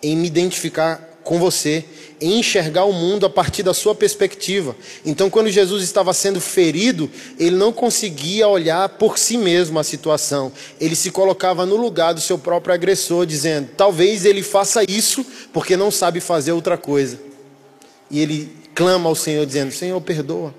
[0.02, 1.84] em me identificar com você,
[2.22, 4.76] em enxergar o mundo a partir da sua perspectiva.
[5.04, 7.10] Então, quando Jesus estava sendo ferido,
[7.40, 10.52] ele não conseguia olhar por si mesmo a situação.
[10.80, 15.76] Ele se colocava no lugar do seu próprio agressor, dizendo: talvez ele faça isso porque
[15.76, 17.20] não sabe fazer outra coisa.
[18.10, 20.54] E ele clama ao Senhor, dizendo: Senhor, perdoa.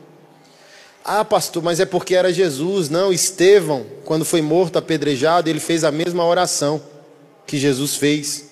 [1.08, 2.90] Ah, pastor, mas é porque era Jesus.
[2.90, 6.82] Não, Estevão, quando foi morto, apedrejado, ele fez a mesma oração
[7.46, 8.46] que Jesus fez.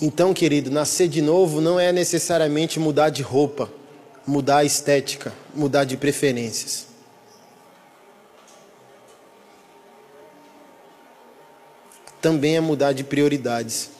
[0.00, 3.68] Então, querido, nascer de novo não é necessariamente mudar de roupa,
[4.24, 6.93] mudar a estética, mudar de preferências.
[12.24, 13.90] Também é mudar de prioridades.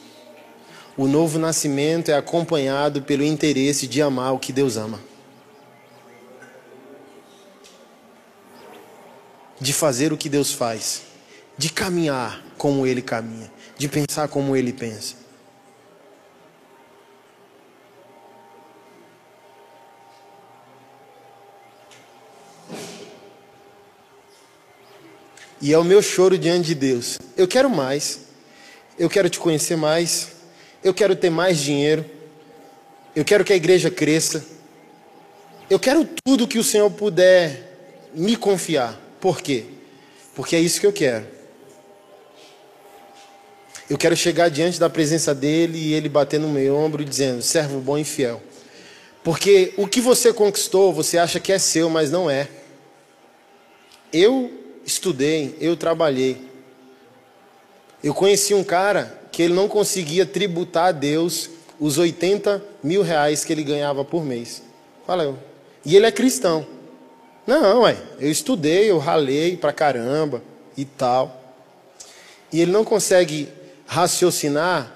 [0.97, 4.99] O novo nascimento é acompanhado pelo interesse de amar o que Deus ama.
[9.61, 11.03] De fazer o que Deus faz.
[11.59, 13.53] De caminhar como Ele caminha.
[13.77, 15.17] De pensar como Ele pensa.
[25.65, 27.19] E é o meu choro diante de Deus.
[27.39, 28.21] Eu quero mais.
[28.99, 30.29] Eu quero te conhecer mais.
[30.85, 32.05] Eu quero ter mais dinheiro.
[33.17, 34.45] Eu quero que a igreja cresça.
[35.71, 39.01] Eu quero tudo que o Senhor puder me confiar.
[39.19, 39.65] Por quê?
[40.35, 41.27] Porque é isso que eu quero.
[43.89, 47.81] Eu quero chegar diante da presença dele e ele bater no meu ombro dizendo: servo
[47.81, 48.43] bom e fiel.
[49.23, 52.51] Porque o que você conquistou, você acha que é seu, mas não é.
[54.13, 56.41] Eu estudei, eu trabalhei.
[58.03, 61.51] Eu conheci um cara que ele não conseguia tributar a Deus
[61.81, 64.63] os 80 mil reais que ele ganhava por mês.
[65.07, 65.39] Valeu.
[65.85, 66.67] E ele é cristão.
[67.47, 70.43] Não, ué, eu estudei, eu ralei pra caramba
[70.77, 71.43] e tal.
[72.53, 73.49] E ele não consegue
[73.87, 74.95] raciocinar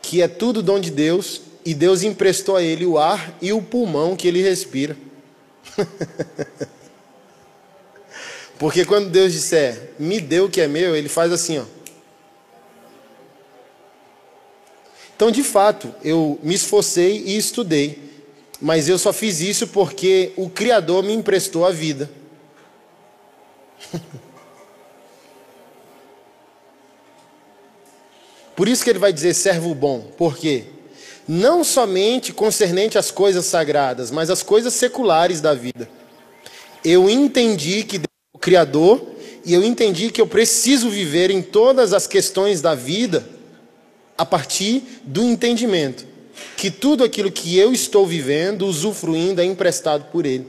[0.00, 3.60] que é tudo dom de Deus e Deus emprestou a ele o ar e o
[3.60, 4.96] pulmão que ele respira.
[8.58, 11.64] Porque quando Deus disser, me dê o que é meu, ele faz assim, ó.
[15.14, 17.98] Então, de fato, eu me esforcei e estudei,
[18.60, 22.10] mas eu só fiz isso porque o Criador me emprestou a vida.
[28.54, 30.64] Por isso que ele vai dizer servo bom, por quê?
[31.28, 35.88] Não somente concernente às coisas sagradas, mas às coisas seculares da vida.
[36.84, 38.00] Eu entendi que
[38.40, 39.04] Criador,
[39.44, 43.26] e eu entendi que eu preciso viver em todas as questões da vida
[44.16, 46.06] a partir do entendimento
[46.56, 50.46] que tudo aquilo que eu estou vivendo, usufruindo, é emprestado por Ele.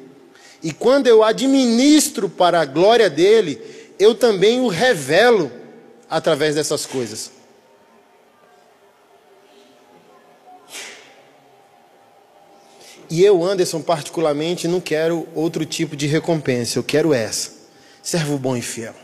[0.62, 3.62] E quando eu administro para a glória dele,
[3.98, 5.52] eu também o revelo
[6.10, 7.32] através dessas coisas.
[13.10, 17.59] E eu, Anderson, particularmente, não quero outro tipo de recompensa, eu quero essa
[18.10, 18.96] servo bom e fiel.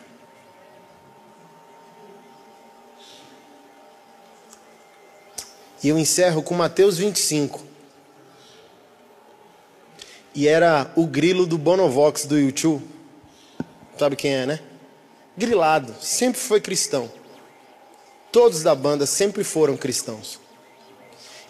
[5.84, 7.64] E eu encerro com Mateus 25.
[10.34, 12.84] E era o grilo do Bonovox do YouTube.
[13.96, 14.60] Sabe quem é, né?
[15.38, 17.12] Grilado, sempre foi cristão.
[18.32, 20.40] Todos da banda sempre foram cristãos.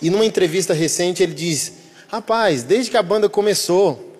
[0.01, 1.71] E numa entrevista recente ele diz:
[2.09, 4.14] Rapaz, desde que a banda começou,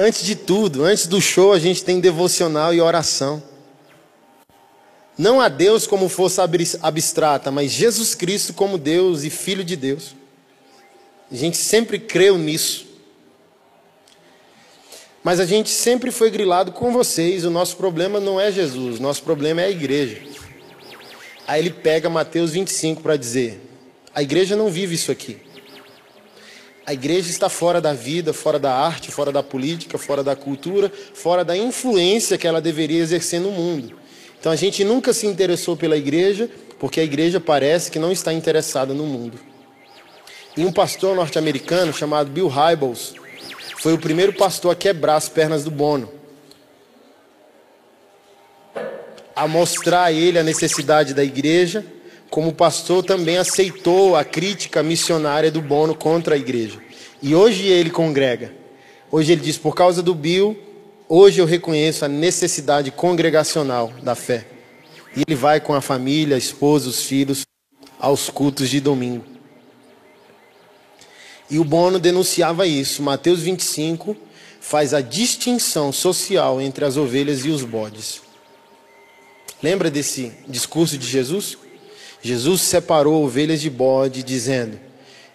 [0.00, 3.42] Antes de tudo, antes do show, a gente tem devocional e oração.
[5.18, 6.48] Não a Deus como força
[6.80, 10.14] abstrata, mas Jesus Cristo como Deus e Filho de Deus.
[11.28, 12.86] A gente sempre creu nisso.
[15.24, 17.44] Mas a gente sempre foi grilado com vocês.
[17.44, 20.22] O nosso problema não é Jesus, nosso problema é a igreja.
[21.44, 23.60] Aí ele pega Mateus 25 para dizer:
[24.14, 25.47] a igreja não vive isso aqui.
[26.88, 30.90] A igreja está fora da vida, fora da arte, fora da política, fora da cultura,
[31.12, 33.94] fora da influência que ela deveria exercer no mundo.
[34.40, 36.48] Então a gente nunca se interessou pela igreja,
[36.78, 39.38] porque a igreja parece que não está interessada no mundo.
[40.56, 43.12] E um pastor norte-americano chamado Bill Hybels
[43.82, 46.10] foi o primeiro pastor a quebrar as pernas do Bono.
[49.36, 51.84] A mostrar a ele a necessidade da igreja,
[52.30, 56.78] como pastor também aceitou a crítica missionária do Bono contra a igreja.
[57.22, 58.52] E hoje ele congrega.
[59.10, 60.56] Hoje ele diz: por causa do Bill,
[61.10, 64.46] Hoje eu reconheço a necessidade congregacional da fé.
[65.16, 67.46] E ele vai com a família, a esposa, os filhos
[67.98, 69.24] aos cultos de domingo.
[71.48, 73.02] E o Bono denunciava isso.
[73.02, 74.14] Mateus 25
[74.60, 78.20] faz a distinção social entre as ovelhas e os bodes.
[79.62, 81.56] Lembra desse discurso de Jesus?
[82.22, 84.78] Jesus separou ovelhas de bode, dizendo: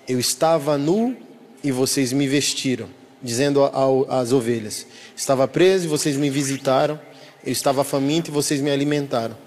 [0.07, 1.15] Eu estava nu
[1.63, 2.89] e vocês me vestiram
[3.23, 3.63] dizendo
[4.09, 4.85] às ovelhas:
[5.15, 6.99] Estava preso e vocês me visitaram,
[7.43, 9.37] eu estava faminto e vocês me alimentaram.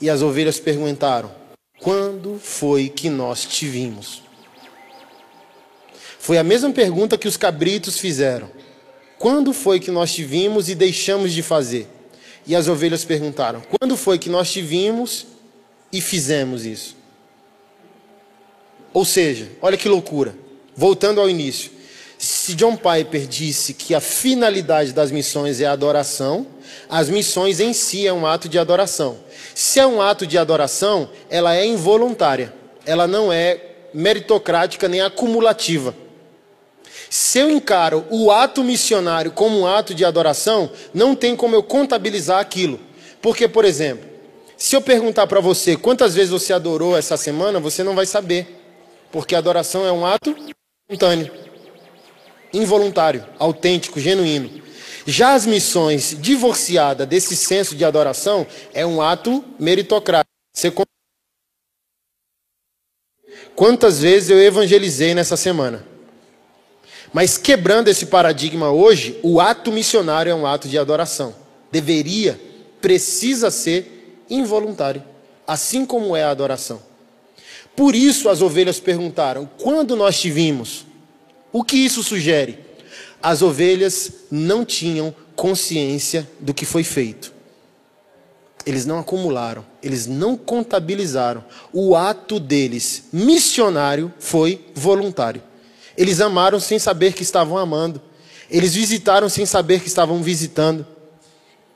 [0.00, 1.32] E as ovelhas perguntaram:
[1.80, 4.22] Quando foi que nós te vimos?
[6.18, 8.50] Foi a mesma pergunta que os cabritos fizeram:
[9.18, 11.88] Quando foi que nós te vimos e deixamos de fazer?
[12.46, 15.26] E as ovelhas perguntaram: Quando foi que nós te vimos
[15.96, 16.96] e fizemos isso?
[18.92, 20.34] Ou seja, olha que loucura.
[20.74, 21.70] Voltando ao início.
[22.18, 26.46] Se John Piper disse que a finalidade das missões é a adoração,
[26.88, 29.18] as missões em si é um ato de adoração.
[29.54, 32.54] Se é um ato de adoração, ela é involuntária,
[32.84, 33.60] ela não é
[33.92, 35.94] meritocrática nem acumulativa.
[37.08, 41.62] Se eu encaro o ato missionário como um ato de adoração, não tem como eu
[41.62, 42.80] contabilizar aquilo.
[43.20, 44.05] Porque, por exemplo,
[44.56, 48.62] se eu perguntar para você quantas vezes você adorou essa semana, você não vai saber.
[49.12, 50.34] Porque adoração é um ato
[50.88, 51.46] espontâneo
[52.52, 54.62] involuntário, autêntico, genuíno.
[55.06, 60.30] Já as missões divorciadas desse senso de adoração é um ato meritocrático.
[60.52, 60.72] Você...
[63.54, 65.86] Quantas vezes eu evangelizei nessa semana?
[67.12, 71.34] Mas quebrando esse paradigma hoje, o ato missionário é um ato de adoração.
[71.70, 72.40] Deveria,
[72.80, 73.95] precisa ser
[74.28, 75.02] involuntário,
[75.46, 76.80] assim como é a adoração.
[77.74, 80.86] Por isso as ovelhas perguntaram: quando nós te vimos?
[81.52, 82.58] O que isso sugere?
[83.22, 87.32] As ovelhas não tinham consciência do que foi feito.
[88.64, 91.44] Eles não acumularam, eles não contabilizaram.
[91.72, 95.42] O ato deles, missionário, foi voluntário.
[95.96, 98.02] Eles amaram sem saber que estavam amando.
[98.50, 100.86] Eles visitaram sem saber que estavam visitando.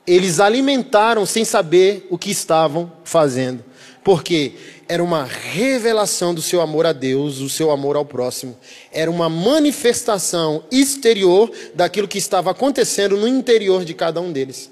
[0.05, 3.63] Eles alimentaram sem saber o que estavam fazendo.
[4.03, 4.53] Porque
[4.87, 8.57] era uma revelação do seu amor a Deus, o seu amor ao próximo.
[8.91, 14.71] Era uma manifestação exterior daquilo que estava acontecendo no interior de cada um deles.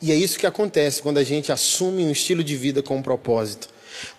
[0.00, 3.02] E é isso que acontece quando a gente assume um estilo de vida com um
[3.02, 3.68] propósito.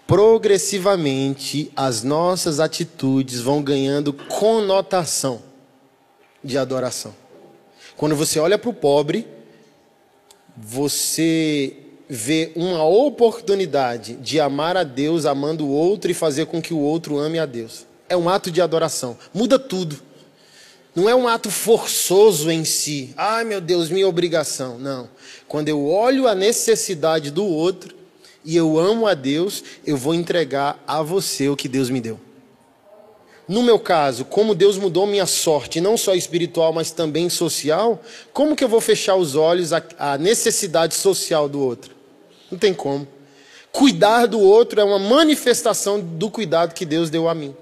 [0.10, 5.40] Progressivamente, as nossas atitudes vão ganhando conotação
[6.44, 7.14] de adoração.
[7.96, 9.28] Quando você olha para o pobre,
[10.58, 11.78] você
[12.10, 16.80] vê uma oportunidade de amar a Deus amando o outro e fazer com que o
[16.80, 17.86] outro ame a Deus.
[18.10, 19.16] É um ato de adoração.
[19.32, 20.02] Muda tudo.
[20.96, 23.14] Não é um ato forçoso em si.
[23.16, 24.80] Ai, meu Deus, minha obrigação.
[24.80, 25.08] Não.
[25.48, 27.99] Quando eu olho a necessidade do outro
[28.44, 32.20] e eu amo a Deus, eu vou entregar a você o que Deus me deu.
[33.48, 38.00] No meu caso, como Deus mudou minha sorte, não só espiritual, mas também social,
[38.32, 41.96] como que eu vou fechar os olhos à necessidade social do outro?
[42.52, 43.08] Não tem como.
[43.72, 47.56] Cuidar do outro é uma manifestação do cuidado que Deus deu a mim.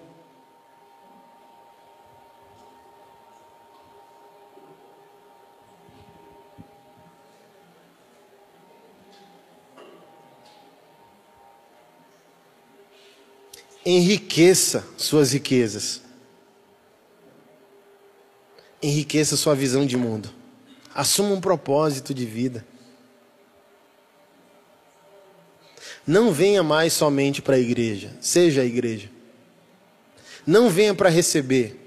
[13.90, 16.02] Enriqueça suas riquezas.
[18.84, 20.30] Enriqueça sua visão de mundo.
[20.94, 22.66] Assuma um propósito de vida.
[26.06, 29.10] Não venha mais somente para a igreja, seja a igreja.
[30.46, 31.80] Não venha para receber,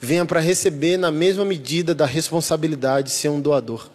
[0.00, 3.90] venha para receber na mesma medida da responsabilidade de ser um doador.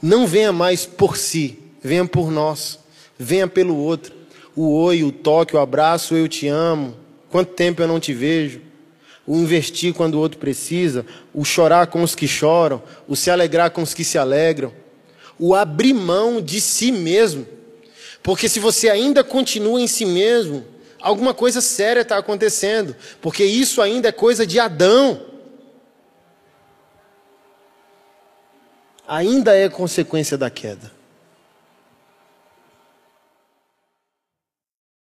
[0.00, 2.78] Não venha mais por si, venha por nós,
[3.18, 4.21] venha pelo outro.
[4.54, 6.96] O oi, o toque, o abraço, eu te amo,
[7.30, 8.60] quanto tempo eu não te vejo.
[9.26, 13.70] O investir quando o outro precisa, o chorar com os que choram, o se alegrar
[13.70, 14.72] com os que se alegram,
[15.38, 17.46] o abrir mão de si mesmo.
[18.22, 20.64] Porque se você ainda continua em si mesmo,
[21.00, 25.20] alguma coisa séria está acontecendo, porque isso ainda é coisa de Adão.
[29.06, 31.01] Ainda é consequência da queda.